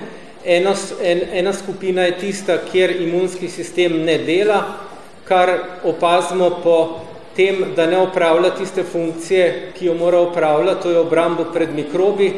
Eno, 0.49 0.73
en, 1.05 1.21
ena 1.33 1.53
skupina 1.53 2.07
je 2.07 2.19
tista, 2.19 2.55
kjer 2.73 2.95
imunski 3.03 3.51
sistem 3.53 3.99
ne 4.05 4.15
dela, 4.25 4.63
kar 5.29 5.51
opazimo 5.85 6.49
po 6.63 6.77
tem, 7.37 7.75
da 7.77 7.85
ne 7.87 7.99
opravlja 8.01 8.55
tiste 8.57 8.83
funkcije, 8.83 9.73
ki 9.77 9.87
jo 9.87 9.95
mora 9.95 10.23
opravljati, 10.25 10.83
to 10.83 10.91
je 10.91 10.99
obrambo 10.99 11.45
pred 11.53 11.75
mikrobi. 11.75 12.31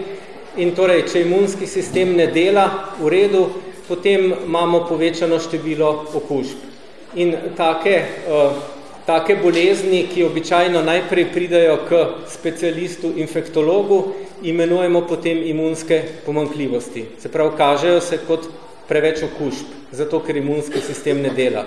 In 0.56 0.74
torej, 0.74 1.04
če 1.12 1.22
imunski 1.22 1.68
sistem 1.70 2.16
ne 2.18 2.26
dela 2.34 2.66
v 2.98 3.12
redu, 3.14 3.44
potem 3.86 4.32
imamo 4.32 4.82
povečano 4.88 5.38
število 5.38 5.92
okužb. 6.18 6.66
In 7.14 7.36
take, 7.56 7.94
uh, 8.26 8.58
take 9.06 9.38
bolezni, 9.38 10.02
ki 10.10 10.26
običajno 10.26 10.82
najprej 10.82 11.28
pridajo 11.30 11.78
k 11.86 12.02
specialistu 12.26 13.12
infektologu, 13.22 14.02
imenujemo 14.42 15.00
potem 15.08 15.42
imunske 15.46 16.02
pomankljivosti. 16.26 17.04
Se 17.18 17.28
pravi, 17.28 17.56
kažejo 17.56 18.00
se 18.00 18.18
kot 18.26 18.48
preveč 18.88 19.22
okužb, 19.22 19.78
zato 19.92 20.20
ker 20.20 20.36
imunski 20.36 20.80
sistem 20.80 21.22
ne 21.22 21.30
dela. 21.30 21.64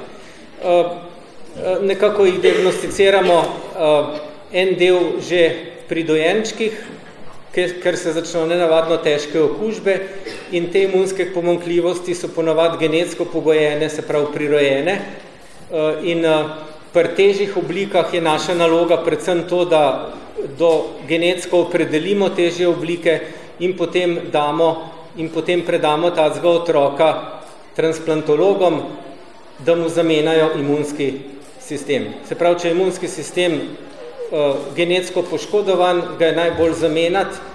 Uh, 0.64 1.14
Eh, 1.54 1.78
nekako 1.82 2.26
jih 2.26 2.40
diagnosticiramo 2.42 3.36
uh, 3.38 4.08
en 4.52 4.72
del 4.74 5.20
že 5.22 5.42
pri 5.86 6.02
dojenčkih, 6.04 6.80
ker, 7.54 7.98
se 7.98 8.14
začnejo 8.14 8.48
nenavadno 8.50 8.98
težke 8.98 9.38
okužbe 9.38 9.94
in 10.52 10.72
te 10.74 10.88
imunske 10.88 11.28
pomankljivosti 11.30 12.16
so 12.18 12.32
ponavad 12.34 12.80
genetsko 12.80 13.28
pogojene, 13.30 13.90
se 13.90 14.02
pravi 14.02 14.34
prirojene. 14.34 14.96
In 16.10 16.26
pri 16.94 17.14
težjih 17.14 17.54
oblikah 17.58 18.10
je 18.14 18.22
naša 18.22 18.58
naloga 18.58 18.98
predvsem 19.06 19.44
to, 19.46 19.66
da 19.70 20.10
do 20.58 21.00
genetsko 21.08 21.66
opredelimo 21.68 22.30
težje 22.30 22.68
oblike 22.68 23.20
in 23.60 23.78
potem 23.78 24.20
damo 24.32 24.92
in 25.16 25.30
potem 25.30 25.62
predamo 25.62 26.10
tazga 26.12 26.50
otroka 26.50 27.10
transplantologom, 27.76 28.82
da 29.60 29.76
mu 29.76 29.90
zamenjajo 29.90 30.50
imunski 30.60 31.14
sistem. 31.62 32.06
Se 32.28 32.36
pravi, 32.36 32.60
če 32.60 32.68
je 32.68 32.74
imunski 32.74 33.08
sistem 33.08 33.54
uh, 33.54 34.56
genetsko 34.76 35.24
poškodovan, 35.30 36.02
ga 36.20 36.26
je 36.32 36.36
najbolj 36.36 36.74
zamenjati 36.82 37.53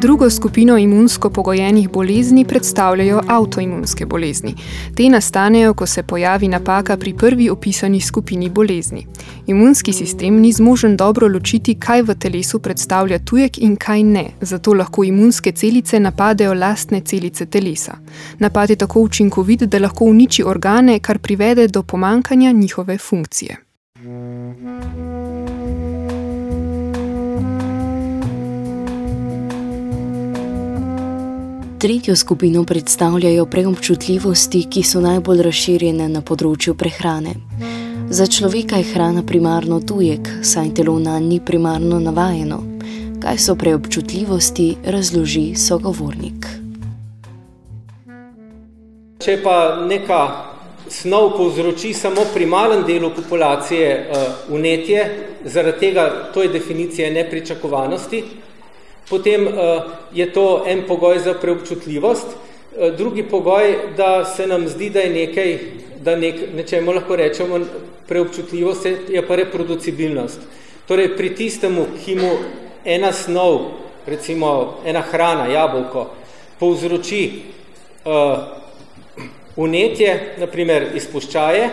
Drugo 0.00 0.30
skupino 0.30 0.78
imunsko 0.78 1.30
pogojenih 1.30 1.90
bolezni 1.90 2.44
predstavljajo 2.44 3.20
avtoimunske 3.28 4.06
bolezni. 4.06 4.54
Te 4.96 5.08
nastanejo, 5.08 5.74
ko 5.74 5.86
se 5.86 6.02
pojavi 6.02 6.48
napaka 6.48 6.96
pri 6.96 7.12
prvi 7.14 7.50
opisani 7.50 8.00
skupini 8.00 8.48
bolezni. 8.48 9.06
Imunski 9.46 9.92
sistem 9.92 10.40
ni 10.40 10.52
zmožen 10.52 10.96
dobro 10.96 11.28
ločiti, 11.28 11.74
kaj 11.74 12.02
v 12.02 12.14
telesu 12.14 12.58
predstavlja 12.58 13.18
tujek 13.18 13.58
in 13.58 13.76
kaj 13.76 14.02
ne, 14.02 14.24
zato 14.40 14.74
lahko 14.74 15.04
imunske 15.04 15.52
celice 15.52 16.00
napadejo 16.00 16.54
lastne 16.54 17.00
celice 17.00 17.46
telesa. 17.46 17.98
Napad 18.38 18.70
je 18.70 18.76
tako 18.76 19.00
učinkovit, 19.00 19.62
da 19.62 19.78
lahko 19.78 20.04
uniči 20.04 20.42
organe, 20.42 20.98
kar 20.98 21.18
privede 21.18 21.68
do 21.68 21.82
pomankanja 21.82 22.52
njihove 22.52 22.98
funkcije. 22.98 23.56
Tretjo 31.80 32.16
skupino 32.16 32.64
predstavljajo 32.64 33.46
preobčutljivosti, 33.46 34.66
ki 34.70 34.82
so 34.82 35.00
najbolj 35.00 35.38
razširjene 35.46 36.08
na 36.12 36.20
področju 36.20 36.74
prehrane. 36.76 37.30
Za 38.12 38.26
človeka 38.28 38.76
je 38.76 38.88
hrana 38.90 39.22
primarno 39.24 39.78
tujek, 39.80 40.28
saj 40.44 40.74
telo 40.76 40.98
na 41.00 41.14
ni 41.24 41.38
primarno 41.40 41.96
navajeno. 42.04 42.58
Kaj 43.22 43.40
so 43.40 43.54
preobčutljivosti, 43.56 44.66
razloži 44.84 45.54
sogovornik. 45.56 46.50
Če 49.24 49.38
pa 49.40 49.56
neka 49.88 50.20
snov 50.92 51.30
povzroči 51.38 51.94
samo 51.96 52.26
pri 52.34 52.44
malem 52.44 52.84
delu 52.84 53.08
populacije 53.16 53.88
uh, 53.96 54.28
vnetje, 54.52 55.08
zaradi 55.48 55.86
tega 55.86 56.06
to 56.36 56.44
je 56.44 56.52
definicija 56.60 57.08
nepričakovanosti, 57.16 58.24
Potem 59.10 59.46
uh, 59.46 59.52
je 60.14 60.32
to 60.32 60.62
en 60.66 60.84
pogoj 60.86 61.18
za 61.18 61.34
preobčutljivost, 61.34 62.26
uh, 62.26 62.94
drugi 62.96 63.22
pogoj, 63.22 63.74
da 63.96 64.24
se 64.24 64.46
nam 64.46 64.68
zdi, 64.68 64.90
da 64.90 65.00
je 65.00 65.10
nekaj, 65.10 65.58
da 66.00 66.16
nek, 66.16 66.34
nečemu 66.54 66.92
lahko 66.92 67.16
rečemo 67.16 67.58
preobčutljivost, 68.08 68.86
je 69.08 69.26
pa 69.26 69.36
reproducibilnost. 69.36 70.40
Torej, 70.86 71.16
pri 71.16 71.34
tistemu, 71.34 71.86
ki 72.04 72.14
mu 72.16 72.30
ena 72.84 73.12
snov, 73.12 73.60
recimo 74.06 74.78
ena 74.86 75.02
hrana, 75.02 75.46
jabolko, 75.50 76.06
povzroči 76.58 77.22
uh, 78.04 78.38
unetje, 79.56 80.36
naprimer 80.38 80.88
izpuščaje, 80.94 81.68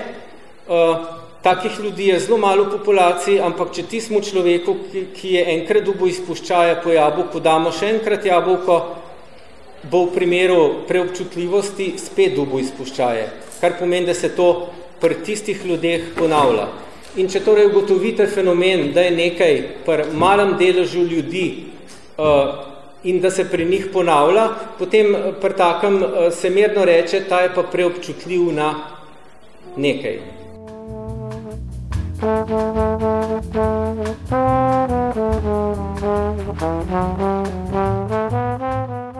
uh, 0.67 1.26
Takih 1.47 1.79
ljudi 1.79 2.07
je 2.07 2.19
zelo 2.19 2.37
malo 2.37 2.63
v 2.65 2.73
populaciji, 2.75 3.37
ampak 3.39 3.69
če 3.71 3.85
tismu 3.87 4.19
človeku, 4.19 4.73
ki, 4.91 5.03
ki 5.15 5.29
je 5.31 5.43
enkrat 5.53 5.85
dubo 5.87 6.09
izpuščaja 6.11 6.81
po 6.83 6.91
jabolku, 6.91 7.39
damo 7.39 7.71
še 7.71 7.93
enkrat 7.93 8.25
jabolko, 8.27 8.75
bo 9.87 10.01
v 10.09 10.11
primeru 10.11 10.57
preobčutljivosti 10.89 11.93
spet 12.03 12.35
dubo 12.35 12.59
izpuščaje, 12.59 13.23
kar 13.61 13.77
pomeni, 13.79 14.09
da 14.11 14.17
se 14.17 14.33
to 14.35 14.49
pri 14.99 15.21
tistih 15.23 15.63
ljudeh 15.63 16.09
ponavlja. 16.17 16.67
In 17.15 17.31
če 17.31 17.39
torej 17.47 17.71
ugotovite 17.71 18.27
fenomen, 18.27 18.89
da 18.91 19.07
je 19.07 19.15
nekaj 19.15 19.55
pri 19.87 20.11
malem 20.19 20.57
deležu 20.59 21.07
ljudi 21.07 21.45
uh, 22.19 22.57
in 23.07 23.23
da 23.23 23.31
se 23.31 23.47
pri 23.47 23.69
njih 23.71 23.87
ponavlja, 23.93 24.49
potem 24.81 25.15
pri 25.39 25.55
takem 25.55 26.01
uh, 26.03 26.25
se 26.27 26.51
merno 26.51 26.83
reče, 26.83 27.23
ta 27.31 27.45
je 27.45 27.55
pa 27.55 27.63
preobčutljiv 27.63 28.51
na 28.51 28.73
nekaj. 29.77 30.36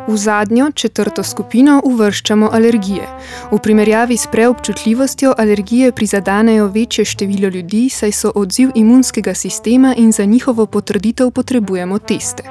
V 0.07 0.17
zadnjo, 0.17 0.71
četrto 0.71 1.23
skupino 1.23 1.81
uvrščamo 1.85 2.49
alergije. 2.51 3.07
V 3.51 3.59
primerjavi 3.59 4.17
s 4.17 4.27
preobčutljivostjo 4.31 5.33
alergije 5.37 5.91
prizadanejo 5.91 6.67
večje 6.67 7.05
število 7.05 7.47
ljudi, 7.47 7.89
saj 7.89 8.11
so 8.11 8.31
odziv 8.35 8.69
imunskega 8.75 9.33
sistema 9.33 9.95
in 9.97 10.11
za 10.11 10.25
njihovo 10.25 10.65
potrditev 10.65 11.31
potrebujemo 11.31 11.99
teste. 11.99 12.43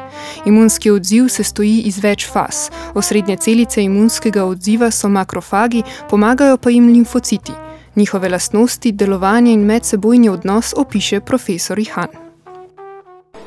Imunski 0.47 0.91
odziv 0.91 1.29
se 1.29 1.45
stoji 1.45 1.79
iz 1.79 1.99
več 1.99 2.31
faz. 2.33 2.71
Osrednje 2.95 3.37
celice 3.37 3.83
imunskega 3.83 4.45
odziva 4.45 4.91
so 4.91 5.09
makrofagi, 5.09 5.83
pomagajo 6.11 6.57
pa 6.57 6.71
jim 6.71 6.93
limfociti. 6.93 7.66
Njihove 7.97 8.29
lastnosti, 8.29 8.93
delovanje 8.93 9.53
in 9.53 9.61
medsebojni 9.65 10.29
odnos 10.29 10.75
opiše 10.77 11.21
profesor 11.21 11.79
Han. 11.91 12.09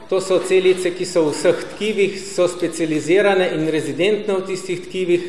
To 0.10 0.22
so 0.22 0.40
celice, 0.48 0.90
ki 0.98 1.06
so 1.06 1.22
v 1.28 1.34
vseh 1.36 1.60
tkivih, 1.74 2.16
so 2.18 2.48
specializirane 2.50 3.52
in 3.54 3.68
rezidentne 3.70 4.40
v 4.40 4.48
tistih 4.48 4.82
tkivih 4.88 5.28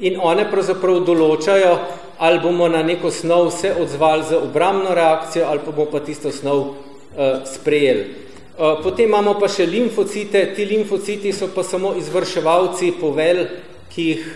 in 0.00 0.16
one 0.16 0.46
pravzaprav 0.48 1.02
določajo, 1.04 1.74
ali 2.18 2.40
bomo 2.40 2.70
na 2.72 2.80
neko 2.82 3.10
snov 3.10 3.50
se 3.52 3.74
odzvali 3.76 4.24
za 4.30 4.40
obramno 4.40 4.94
reakcijo 4.94 5.44
ali 5.50 5.60
pa 5.66 5.70
bomo 5.70 5.90
pa 5.92 6.00
tisto 6.00 6.32
snov 6.32 6.60
uh, 6.62 7.44
sprejeli. 7.44 8.06
Uh, 8.56 8.80
potem 8.80 9.12
imamo 9.12 9.36
pa 9.36 9.52
še 9.52 9.68
limfocite. 9.68 10.46
Ti 10.56 10.64
limfociti 10.64 11.32
so 11.32 11.52
pa 11.52 11.60
samo 11.60 11.92
izvrševalci 12.00 12.94
povel, 13.00 13.44
ki 13.92 14.08
jih 14.08 14.26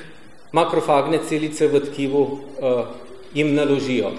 makrofagne 0.53 1.25
celice 1.25 1.73
v 1.73 1.81
tkivu 1.89 2.23
uh, 2.61 3.06
jim 3.37 3.53
naložijo. 3.55 4.17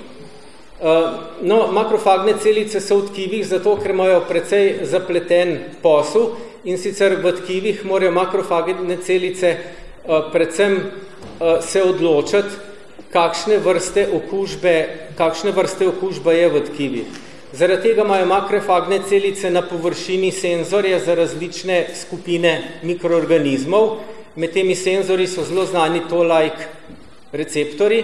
Uh, 0.77 1.09
no, 1.41 1.71
makrofagne 1.73 2.35
celice 2.37 2.77
so 2.77 2.99
v 3.01 3.09
tkivih 3.09 3.47
zato, 3.49 3.73
ker 3.81 3.95
imajo 3.95 4.21
precej 4.29 4.85
zapleten 4.85 5.55
posel 5.81 6.35
in 6.69 6.77
sicer 6.77 7.17
v 7.17 7.33
tkivih 7.39 7.81
morajo 7.81 8.13
makrofagne 8.13 8.99
celice 9.01 9.55
uh, 9.57 10.29
predvsem 10.29 10.77
uh, 10.77 11.57
se 11.65 11.81
odločiti, 11.81 12.61
kakšne 13.09 13.57
vrste 13.63 14.03
okužbe, 14.13 14.75
kakšne 15.17 15.55
vrste 15.55 15.87
okužba 15.89 16.35
je 16.37 16.49
v 16.53 16.61
tkivih. 16.69 17.07
Zaradi 17.57 17.89
tega 17.89 18.03
imajo 18.05 18.27
makrofagne 18.29 18.99
celice 19.09 19.49
na 19.49 19.63
površini 19.65 20.31
senzorje 20.31 20.99
za 20.99 21.15
različne 21.15 21.87
skupine 21.95 22.51
mikroorganizmov 22.83 23.97
med 24.35 24.53
temi 24.53 24.75
senzori 24.75 25.25
so 25.27 25.41
zelo 25.47 25.65
znani 25.65 26.03
to-like 26.09 26.67
receptori. 27.31 28.03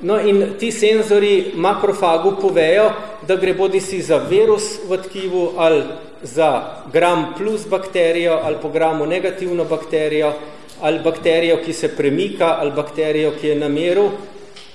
No 0.00 0.18
in 0.20 0.56
ti 0.58 0.70
senzori 0.72 1.52
makrofagu 1.54 2.36
povejo, 2.40 2.90
da 3.26 3.36
gre 3.36 3.54
bodi 3.54 3.80
si 3.80 4.02
za 4.02 4.18
virus 4.18 4.76
v 4.88 4.98
tkivu 5.02 5.52
ali 5.56 5.82
za 6.22 6.82
gram 6.92 7.32
plus 7.36 7.64
bakterijo 7.68 8.40
ali 8.44 8.56
po 8.62 8.68
gramu 8.68 9.06
negativno 9.06 9.64
bakterijo 9.64 10.32
ali 10.80 11.00
bakterijo, 11.00 11.56
ki 11.64 11.72
se 11.72 11.88
premika 11.96 12.56
ali 12.60 12.70
bakterijo, 12.70 13.32
ki 13.40 13.48
je 13.48 13.56
na 13.56 13.68
meru 13.68 14.10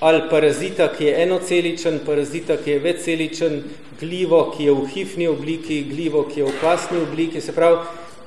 ali 0.00 0.22
parazita, 0.30 0.88
ki 0.88 1.04
je 1.04 1.22
enoceličen, 1.22 2.00
parazita, 2.06 2.56
ki 2.56 2.70
je 2.70 2.78
večceličen, 2.78 3.60
glivo, 4.00 4.40
ki 4.56 4.64
je 4.64 4.72
v 4.74 4.86
hifni 4.94 5.28
obliki, 5.30 5.84
glivo, 5.86 6.24
ki 6.26 6.40
je 6.40 6.46
v 6.48 6.54
kvasni 6.58 6.98
obliki. 6.98 7.40
Se 7.40 7.54
pravi, 7.54 7.76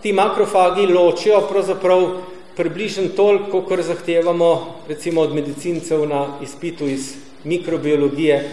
ti 0.02 0.14
makrofagi 0.14 0.88
ločijo 0.88 1.42
pravzaprav 1.50 2.06
približno 2.56 3.08
toliko, 3.16 3.62
kar 3.62 3.82
zahtevamo 3.82 4.76
recimo 4.90 5.22
od 5.22 5.36
medicincev 5.36 6.08
na 6.10 6.28
izpitu 6.44 6.88
iz 6.88 7.14
mikrobiologije 7.44 8.50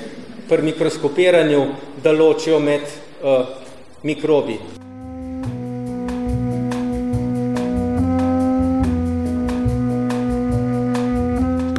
pri 0.48 0.62
mikroskopiranju, 0.62 1.66
da 2.02 2.12
ločijo 2.12 2.58
med 2.60 2.80
uh, 2.82 3.46
mikrobi. 4.02 4.58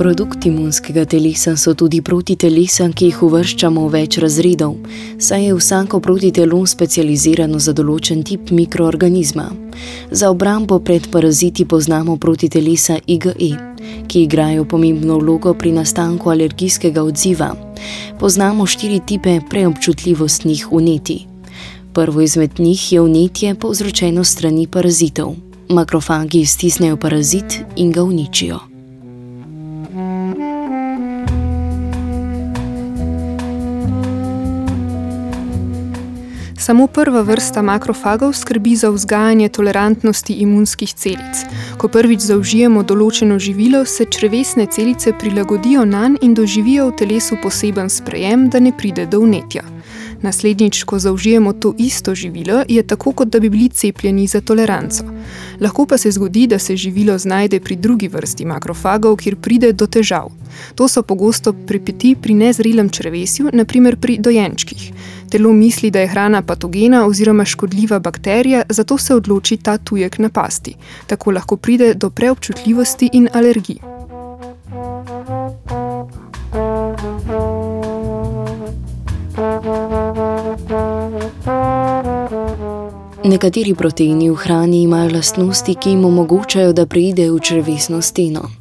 Produkt 0.04 0.46
imunskega 0.46 1.06
telesa 1.06 1.56
so 1.56 1.72
tudi 1.80 2.02
protitelesa, 2.04 2.90
ki 2.92 3.06
jih 3.08 3.20
uvrščamo 3.24 3.86
v 3.86 3.92
več 3.94 4.18
razredov, 4.20 4.74
saj 5.16 5.46
je 5.46 5.54
vsako 5.56 6.02
protitelo 6.04 6.58
specializirano 6.68 7.56
za 7.56 7.72
določen 7.72 8.20
tip 8.28 8.52
mikroorganizma. 8.52 9.46
Za 10.12 10.32
obrambo 10.36 10.82
pred 10.84 11.08
paraziti 11.08 11.64
poznamo 11.64 12.18
protitelesa 12.20 12.98
IgE, 13.08 13.54
ki 14.12 14.26
igrajo 14.26 14.68
pomembno 14.68 15.22
vlogo 15.24 15.56
pri 15.56 15.72
nastanku 15.72 16.36
alergijskega 16.36 17.00
odziva. 17.00 17.54
Poznamo 18.20 18.68
štiri 18.68 19.00
tipe 19.08 19.38
preobčutljivostnih 19.50 20.68
uneti. 20.82 21.18
Prvo 21.94 22.28
izmed 22.28 22.60
njih 22.60 22.92
je 22.92 23.02
unetje 23.08 23.56
povzročeno 23.56 24.28
strani 24.28 24.68
parazitov. 24.68 25.40
Makrofagi 25.72 26.44
stisnejo 26.46 27.00
parazit 27.00 27.62
in 27.80 27.96
ga 27.96 28.04
uničijo. 28.04 28.73
Samo 36.64 36.88
prva 36.88 37.22
vrsta 37.22 37.62
makrofagov 37.62 38.34
skrbi 38.34 38.76
za 38.76 38.90
vzgajanje 38.90 39.50
tolerantnosti 39.50 40.34
imunskih 40.34 40.94
celic. 40.94 41.42
Ko 41.78 41.90
prvič 41.92 42.24
zaužijemo 42.24 42.86
določeno 42.88 43.36
živilo, 43.36 43.82
se 43.86 44.06
črevesne 44.08 44.70
celice 44.72 45.12
prilagodijo 45.20 45.84
nanj 45.84 46.22
in 46.24 46.32
doživijo 46.34 46.86
v 46.88 46.96
telesu 47.02 47.36
poseben 47.44 47.92
sprejem, 47.92 48.48
da 48.48 48.64
ne 48.64 48.72
pride 48.72 49.04
do 49.12 49.20
vnetja. 49.26 49.66
Naslednjič, 50.24 50.86
ko 50.88 51.00
zaužijemo 51.04 51.52
to 51.54 51.74
isto 51.78 52.16
živilo, 52.16 52.62
je 52.68 52.84
tako, 52.88 53.12
kot 53.12 53.28
da 53.28 53.40
bi 53.44 53.50
bili 53.50 53.68
cepljeni 53.70 54.28
za 54.28 54.42
toleranco. 54.42 55.04
Lahko 55.60 55.86
pa 55.86 55.98
se 55.98 56.12
zgodi, 56.12 56.48
da 56.48 56.60
se 56.60 56.78
živilo 56.78 57.18
znajde 57.18 57.60
pri 57.60 57.76
drugi 57.76 58.08
vrsti 58.08 58.46
makrofagov, 58.46 59.18
kjer 59.18 59.36
pride 59.36 59.74
do 59.74 59.88
težav. 59.88 60.32
To 60.76 60.88
so 60.88 61.04
pogosto 61.04 61.54
pripeti 61.54 62.16
pri 62.16 62.34
nezrelem 62.34 62.90
črevesju, 62.90 63.50
naprimer 63.54 64.00
pri 64.00 64.18
dojenčkih. 64.18 64.94
Telo 65.34 65.52
misli, 65.54 65.90
da 65.92 66.00
je 66.00 66.08
hrana 66.08 66.42
patogena 66.42 67.06
oziroma 67.08 67.46
škodljiva 67.46 68.00
bakterija, 68.00 68.62
zato 68.70 68.98
se 68.98 69.16
odloči 69.16 69.58
ta 69.58 69.78
tujek 69.78 70.20
napasti. 70.20 70.76
Tako 71.08 71.32
lahko 71.32 71.58
pride 71.58 71.94
do 71.94 72.10
preobčutljivosti 72.10 73.10
in 73.14 73.30
alergij. 73.34 73.78
Nekateri 83.24 83.76
proteini 83.76 84.30
v 84.30 84.36
hrani 84.36 84.84
imajo 84.84 85.16
lastnosti, 85.16 85.76
ki 85.76 85.90
jim 85.90 86.06
omogočajo, 86.06 86.74
da 86.74 86.86
preidejo 86.86 87.36
v 87.36 87.40
črvesno 87.40 88.02
steno. 88.02 88.52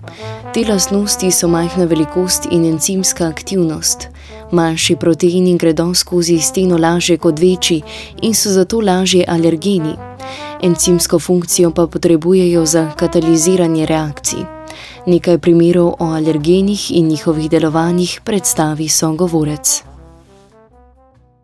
Te 0.55 0.65
lastnosti 0.69 1.31
so 1.31 1.49
majhna 1.49 1.85
velikost 1.85 2.49
in 2.51 2.65
encimska 2.65 3.29
aktivnost. 3.29 4.09
Manjši 4.53 4.97
proteini 4.97 5.59
gredo 5.59 5.95
skozi 5.95 6.39
steno 6.39 6.79
lažje 6.79 7.17
kot 7.17 7.39
večji 7.39 7.83
in 8.23 8.35
so 8.35 8.51
zato 8.51 8.81
lažje 8.81 9.25
alergeni. 9.29 9.95
Encimsko 10.63 11.19
funkcijo 11.19 11.71
pa 11.71 11.87
potrebujejo 11.87 12.67
za 12.67 12.91
kataliziranje 12.97 13.87
reakcij. 13.87 14.45
Nekaj 15.07 15.39
primerov 15.39 15.95
o 15.99 16.05
alergenih 16.05 16.91
in 16.91 17.09
njihovih 17.09 17.51
delovanjih 17.51 18.21
predstavi 18.25 18.89
sogovorec. 18.89 19.83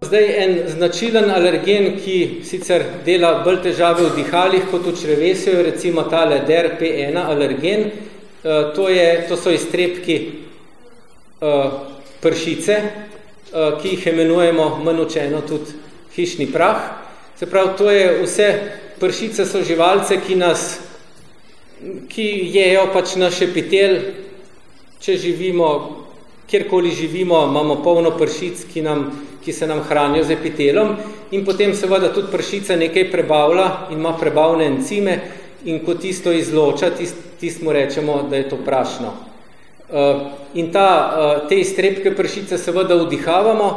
Zdaj 0.01 0.45
en 0.45 0.53
značilen 0.69 1.31
alergen, 1.31 1.97
ki 2.05 2.43
sicer 2.45 2.85
dela 3.07 3.41
bolj 3.45 3.63
težave 3.63 4.05
v 4.05 4.17
dihalih 4.17 4.69
kot 4.71 4.85
v 4.87 4.93
črevesju, 5.01 5.57
je 5.57 5.63
recimo 5.63 6.03
tale 6.03 6.43
DRP1 6.49 7.17
alergen. 7.25 7.91
To, 8.77 8.89
je, 8.89 9.25
to 9.29 9.37
so 9.37 9.51
iztrebki 9.51 10.19
pršice, 12.23 12.81
ki 13.83 13.89
jih 13.89 14.07
imenujemo 14.07 14.69
manj 14.85 15.01
učeno 15.07 15.41
tudi 15.49 15.77
hišni 16.17 16.47
prah. 16.53 16.81
Se 17.39 17.47
pravi, 17.47 17.77
to 17.79 17.91
je 17.91 18.23
vse, 18.23 18.49
pršice 19.01 19.47
so 19.47 19.63
živalce, 19.63 20.19
ki 20.27 20.37
nas, 20.37 20.81
ki 22.11 22.27
jejo 22.53 22.89
pač 22.93 23.15
naš 23.17 23.43
epitel, 23.47 24.01
če 24.99 25.15
živimo, 25.17 25.69
kjerkoli 26.51 26.91
živimo, 26.91 27.45
imamo 27.47 27.79
polno 27.85 28.11
pršic, 28.19 28.65
ki, 28.73 28.83
nam, 28.83 29.07
ki 29.45 29.53
se 29.53 29.67
nam 29.67 29.85
hranijo 29.87 30.25
z 30.25 30.35
epitelom 30.35 30.97
in 31.31 31.45
potem 31.45 31.75
seveda 31.77 32.11
tudi 32.15 32.33
pršica 32.33 32.77
nekaj 32.77 33.11
prebavlja 33.13 33.69
in 33.93 34.01
ima 34.01 34.15
prebavne 34.19 34.67
encime 34.67 35.21
in 35.65 35.85
ko 35.85 35.95
tisto 35.95 36.33
izloča, 36.33 36.91
tist, 36.97 37.17
tist 37.41 37.63
mu 37.63 37.73
rečemo, 37.73 38.23
da 38.31 38.37
je 38.37 38.49
to 38.49 38.57
prašno. 38.65 39.13
In 40.55 40.73
ta, 40.73 40.89
te 41.49 41.57
iztrebke 41.57 42.13
pršice 42.13 42.59
seveda 42.61 42.99
vdihavamo 43.01 43.69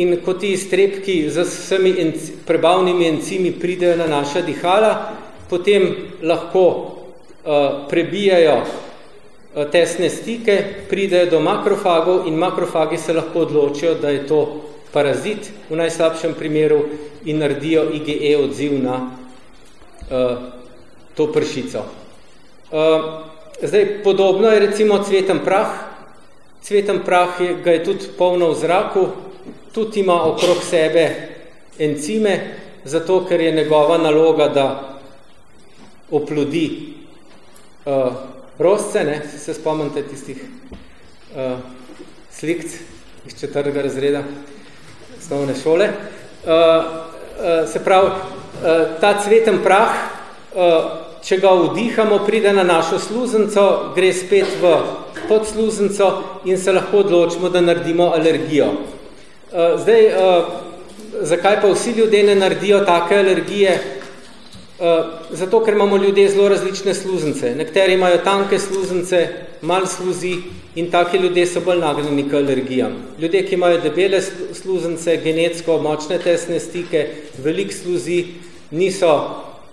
in 0.00 0.14
ko 0.24 0.32
ti 0.40 0.54
iztrebki 0.56 1.28
z 1.28 1.44
vsemi 1.44 1.92
enci, 2.00 2.32
prebavnimi 2.46 3.08
encimi 3.08 3.52
pridejo 3.52 3.98
na 4.00 4.06
naša 4.08 4.40
dihala, 4.40 4.92
potem 5.50 5.90
lahko 6.24 6.64
prebijajo 7.90 8.62
tesne 9.72 10.08
stike, 10.08 10.88
pridejo 10.88 11.30
do 11.36 11.40
makrofagov 11.44 12.26
in 12.26 12.40
makrofagi 12.40 12.96
se 12.96 13.12
lahko 13.12 13.44
odločijo, 13.44 13.94
da 14.00 14.08
je 14.08 14.26
to 14.26 14.62
parazit 14.92 15.52
v 15.70 15.76
najslabšem 15.76 16.34
primeru 16.34 16.84
in 17.24 17.38
naredijo 17.38 17.88
IgE 17.92 18.36
odziv 18.36 18.76
na 18.82 18.96
uh, 19.00 20.38
to 21.14 21.32
pršico. 21.32 21.84
Uh, 22.72 23.31
Zdaj, 23.62 24.02
podobno 24.02 24.48
je 24.48 24.60
recimo 24.60 24.98
cveten 25.04 25.38
prah. 25.44 25.66
Cveten 26.62 27.00
prah 27.04 27.40
je, 27.40 27.54
ga 27.64 27.70
je 27.70 27.84
tudi 27.84 28.08
polno 28.18 28.50
v 28.50 28.58
zraku, 28.58 29.06
tudi 29.72 30.00
ima 30.00 30.24
okrog 30.26 30.58
sebe 30.62 31.04
encime, 31.78 32.58
zato 32.84 33.24
ker 33.24 33.40
je 33.40 33.52
njegova 33.52 33.98
naloga, 33.98 34.48
da 34.48 34.98
oplodi 36.10 36.94
uh, 37.84 38.12
rostce, 38.58 39.04
ne? 39.04 39.22
se 39.38 39.54
spomnite 39.54 40.02
tistih 40.02 40.42
uh, 40.42 41.58
slikc 42.30 42.74
iz 43.26 43.40
četrtega 43.40 43.82
razreda 43.82 44.22
osnovne 45.18 45.54
šole. 45.62 45.88
Uh, 45.88 46.50
uh, 46.50 47.70
se 47.72 47.84
pravi, 47.84 48.06
uh, 48.06 49.00
ta 49.00 49.20
cveten 49.22 49.62
prah 49.62 49.90
uh, 50.54 51.01
če 51.22 51.38
ga 51.38 51.52
vdihamo, 51.54 52.18
pride 52.26 52.52
na 52.52 52.64
našo 52.66 52.98
sluzenco, 52.98 53.94
gre 53.94 54.10
spet 54.12 54.58
v 54.60 54.74
podsluzenco 55.28 56.10
in 56.44 56.58
se 56.58 56.72
lahko 56.72 57.04
odločimo, 57.04 57.48
da 57.48 57.60
naredimo 57.60 58.10
alergijo. 58.16 58.72
Eh, 59.52 59.76
zdaj, 59.78 60.06
eh, 60.06 60.44
zakaj 61.22 61.60
pa 61.62 61.68
vsi 61.68 61.92
ljudje 61.92 62.22
ne 62.22 62.34
naredijo 62.34 62.80
take 62.84 63.18
alergije? 63.18 63.70
Eh, 64.80 65.02
zato, 65.30 65.60
ker 65.64 65.74
imamo 65.74 65.96
ljudje 65.96 66.28
zelo 66.28 66.48
različne 66.48 66.94
sluzence. 66.94 67.54
Nekateri 67.54 67.94
imajo 67.94 68.18
tanke 68.18 68.58
sluzence, 68.58 69.28
malo 69.60 69.86
sluzi 69.86 70.36
in 70.74 70.90
taki 70.90 71.18
ljudje 71.18 71.46
so 71.46 71.60
bolj 71.60 71.78
nagnjeni 71.78 72.24
k 72.30 72.34
alergijam. 72.34 72.96
Ljudje, 73.18 73.46
ki 73.46 73.54
imajo 73.54 73.78
debele 73.80 74.20
sluzence, 74.52 75.16
genetsko 75.24 75.78
močne 75.78 76.18
tesne 76.18 76.60
stike, 76.60 77.06
veliko 77.44 77.72
sluzi, 77.72 78.24
niso 78.70 79.12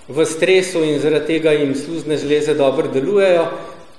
v 0.09 0.25
stresu 0.25 0.83
in 0.83 0.99
zaradi 0.99 1.37
tega 1.37 1.53
jim 1.53 1.75
sluzne 1.75 2.17
žleze 2.17 2.57
dobro 2.57 2.89
delujejo, 2.89 3.45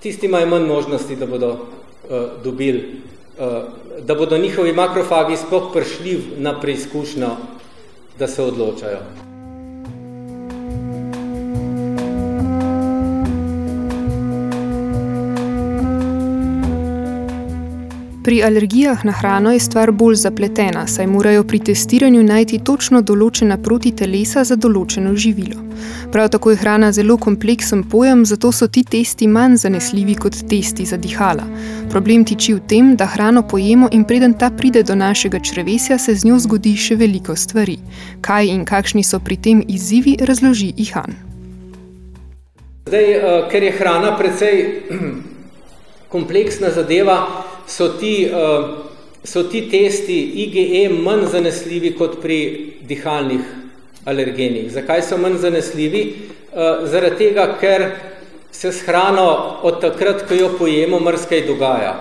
tisti 0.02 0.26
imajo 0.26 0.46
manj 0.46 0.66
možnosti, 0.66 1.16
da 1.16 1.26
bodo 1.26 1.50
uh, 1.52 2.42
dobili, 2.44 3.00
uh, 3.38 4.02
da 4.02 4.14
bodo 4.14 4.38
njihovi 4.38 4.72
makrofagi 4.72 5.36
sploh 5.36 5.70
prišli 5.72 6.20
na 6.38 6.60
preizkušnjo, 6.60 7.36
da 8.18 8.26
se 8.26 8.42
odločajo. 8.42 9.29
Pri 18.24 18.42
alergijah 18.42 19.04
na 19.04 19.12
hrano 19.12 19.52
je 19.52 19.60
stvar 19.60 19.92
bolj 19.92 20.14
zapletena, 20.14 20.86
saj 20.86 21.06
morajo 21.06 21.44
pri 21.44 21.58
testiranju 21.58 22.22
najti 22.22 22.58
točno 22.64 23.00
določena 23.00 23.56
protitelesa 23.56 24.42
za 24.44 24.58
določeno 24.60 25.14
živilo. 25.16 25.62
Prav 26.12 26.28
tako 26.28 26.50
je 26.52 26.58
hrana 26.60 26.90
zelo 26.92 27.16
kompleksen 27.16 27.86
pojem, 27.88 28.26
zato 28.28 28.52
so 28.52 28.68
ti 28.68 28.82
testi 28.84 29.24
manj 29.26 29.56
zanesljivi 29.62 30.18
kot 30.20 30.36
testi 30.50 30.84
za 30.84 30.98
dihala. 31.00 31.46
Problem 31.90 32.26
tiči 32.28 32.58
v 32.58 32.60
tem, 32.68 32.90
da 32.96 33.06
hrano 33.08 33.40
pojemo 33.42 33.88
in 33.90 34.04
preden 34.04 34.34
ta 34.36 34.50
pride 34.50 34.82
do 34.82 34.94
našega 34.94 35.40
črevesja, 35.40 35.98
se 35.98 36.14
z 36.14 36.28
njo 36.28 36.36
zgodi 36.44 36.76
še 36.76 36.98
veliko 37.00 37.36
stvari. 37.36 37.78
Kaj 38.20 38.52
in 38.52 38.66
kakšni 38.68 39.00
so 39.00 39.22
pri 39.24 39.40
tem 39.40 39.64
izzivi, 39.64 40.18
razloži 40.20 40.74
Ihan. 40.76 41.16
Zdaj, 42.84 43.08
uh, 43.16 43.48
ker 43.48 43.64
je 43.64 43.72
hrana 43.80 44.12
precej 44.18 44.60
kompleksna 46.12 46.68
zadeva, 46.76 47.48
so 47.66 47.88
ti, 48.00 48.28
uh, 48.32 48.68
so 49.24 49.42
ti 49.42 49.66
testi 49.70 50.18
IgE 50.44 50.88
manj 50.88 51.26
zanesljivi 51.32 51.94
kot 51.98 52.20
pri 52.22 52.38
dihalnih 52.82 53.40
alergenih. 54.04 54.70
Zakaj 54.72 55.02
so 55.02 55.18
manj 55.18 55.40
zanesljivi? 55.42 56.04
Uh, 56.50 56.86
zaradi 56.90 57.16
tega, 57.16 57.46
ker 57.60 57.90
se 58.52 58.72
s 58.72 58.82
hrano 58.86 59.58
od 59.62 59.80
takrat, 59.80 60.26
ko 60.28 60.34
jo 60.34 60.48
pojemo, 60.58 61.00
mrskaj 61.00 61.46
dogaja. 61.46 61.94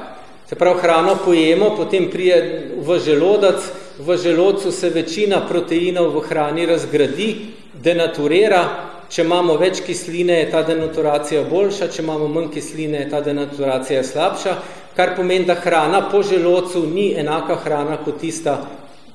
Se 0.50 0.56
pravi, 0.56 0.80
hrano 0.82 1.16
pojemo, 1.26 1.76
potem 1.78 2.10
prije 2.10 2.72
v 2.78 3.00
želodac, 3.00 3.62
v 4.00 4.18
želodcu 4.18 4.72
se 4.72 4.90
večina 4.90 5.44
proteinov 5.48 6.16
v 6.16 6.24
hrani 6.26 6.66
razgradi, 6.66 7.36
denaturira, 7.74 8.64
če 9.10 9.22
imamo 9.26 9.58
več 9.62 9.84
kisline, 9.86 10.40
je 10.40 10.50
ta 10.52 10.64
denaturacija 10.66 11.44
boljša, 11.50 11.88
če 11.94 12.02
imamo 12.02 12.28
manj 12.34 12.50
kisline, 12.54 13.04
je 13.04 13.10
ta 13.12 13.22
denaturacija 13.22 14.04
slabša, 14.04 14.56
kar 15.00 15.16
pomeni, 15.16 15.46
da 15.46 15.56
hrana 15.56 16.10
po 16.12 16.20
želodcu 16.24 16.82
ni 16.94 17.14
enaka 17.16 17.56
hrana 17.56 17.98
kot 18.04 18.18
tista, 18.20 18.58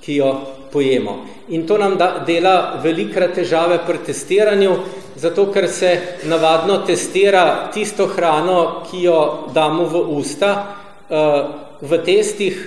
ki 0.00 0.14
jo 0.16 0.30
pojemo. 0.72 1.16
In 1.48 1.66
to 1.66 1.76
nam 1.78 1.98
da, 2.00 2.24
dela 2.26 2.80
velikrat 2.82 3.34
težave 3.36 3.76
pri 3.86 4.00
testiranju, 4.06 4.76
zato 5.20 5.44
ker 5.52 5.68
se 5.68 5.90
navadno 6.24 6.78
testira 6.88 7.68
tisto 7.74 8.06
hrano, 8.06 8.86
ki 8.88 9.02
jo 9.02 9.18
damo 9.52 9.84
v 9.84 10.00
usta, 10.16 10.54
uh, 11.10 11.36
v 11.84 12.00
testih 12.06 12.64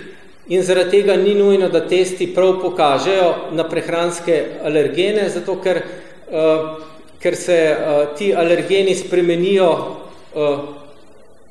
in 0.54 0.62
zaradi 0.62 1.02
tega 1.02 1.18
ni 1.18 1.34
nujno, 1.34 1.72
da 1.74 1.82
testi 1.90 2.30
prav 2.36 2.60
pokažejo 2.62 3.34
na 3.58 3.66
prehranske 3.66 4.62
alergene, 4.62 5.26
zato 5.34 5.58
ker, 5.64 5.82
uh, 6.30 6.70
ker 7.18 7.36
se 7.36 7.58
uh, 7.74 8.14
ti 8.14 8.30
alergeni 8.36 8.94
spremenijo 8.96 9.72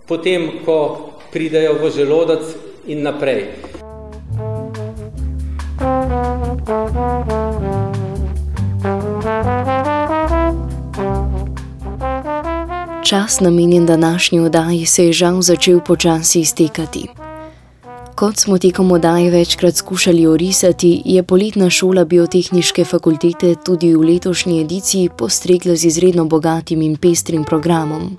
potem, 0.06 0.60
ko 0.62 1.15
pridejo 1.36 1.76
v 1.76 1.92
želodec 1.92 2.44
in 2.88 3.04
naprej. 3.04 3.44
Čas 13.04 13.40
namenjen 13.40 13.86
današnji 13.86 14.40
oddaji 14.40 14.86
se 14.86 15.04
je 15.04 15.12
žal 15.12 15.42
začel 15.42 15.80
počasi 15.80 16.40
iztekati. 16.40 17.25
Kot 18.16 18.36
smo 18.36 18.56
tekom 18.58 18.92
oddaje 18.92 19.30
večkrat 19.30 19.76
skušali 19.76 20.26
orisati, 20.26 21.02
je 21.04 21.22
poletna 21.22 21.70
šola 21.70 22.04
biotehniške 22.04 22.84
fakultete 22.84 23.54
tudi 23.64 23.90
v 23.94 24.00
letošnji 24.00 24.60
ediciji 24.60 25.10
postregla 25.18 25.76
z 25.76 25.84
izredno 25.84 26.24
bogatim 26.24 26.82
in 26.82 26.96
pestrim 26.96 27.44
programom. 27.44 28.16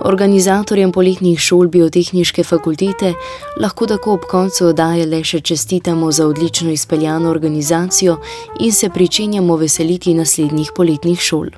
Organizatorjem 0.00 0.92
poletnih 0.92 1.40
šol 1.40 1.68
biotehniške 1.68 2.44
fakultete 2.44 3.14
lahko 3.60 3.86
tako 3.86 4.12
ob 4.12 4.28
koncu 4.30 4.66
oddaje 4.66 5.06
le 5.06 5.24
še 5.24 5.40
čestitamo 5.40 6.12
za 6.12 6.26
odlično 6.26 6.70
izpeljano 6.70 7.30
organizacijo 7.30 8.18
in 8.60 8.72
se 8.72 8.90
pričenjamo 8.90 9.56
veseliti 9.56 10.14
naslednjih 10.14 10.72
poletnih 10.76 11.20
šol. 11.20 11.48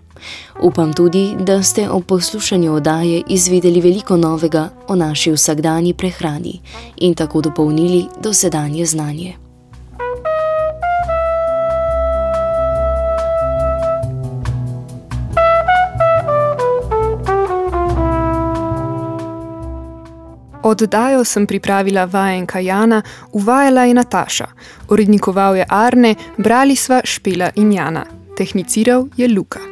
Upam 0.62 0.92
tudi, 0.92 1.34
da 1.38 1.62
ste 1.62 1.90
ob 1.90 2.04
poslušanju 2.04 2.74
oddaje 2.74 3.22
izvedeli 3.28 3.80
veliko 3.80 4.16
novega 4.16 4.68
o 4.88 4.96
naši 4.96 5.32
vsakdanji 5.32 5.94
prehrani 5.94 6.60
in 6.96 7.14
tako 7.14 7.40
dopolnili 7.40 8.06
dosedanje 8.22 8.86
znanje. 8.86 9.42
Oddajo 20.62 21.24
sem 21.24 21.46
pripravila 21.46 22.04
vajenka 22.04 22.58
Jana, 22.58 23.02
uvajala 23.32 23.84
je 23.84 23.94
Nataša, 23.94 24.46
urednikoval 24.88 25.56
je 25.56 25.66
Arne, 25.68 26.14
brali 26.38 26.76
sva 26.76 27.00
Špela 27.04 27.50
in 27.54 27.72
Jana, 27.72 28.04
tehniciral 28.36 29.08
je 29.16 29.28
Luka. 29.28 29.71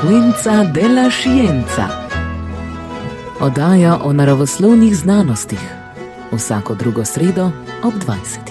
Frequenza 0.00 0.64
della 0.64 1.10
Scienza. 1.10 1.88
Oddaja 3.40 3.98
o 4.02 4.12
naravoslovnih 4.12 4.96
znanostih. 4.96 5.60
Vsako 6.32 6.74
drugo 6.74 7.04
sredo 7.04 7.50
ob 7.84 7.94
20. 8.06 8.49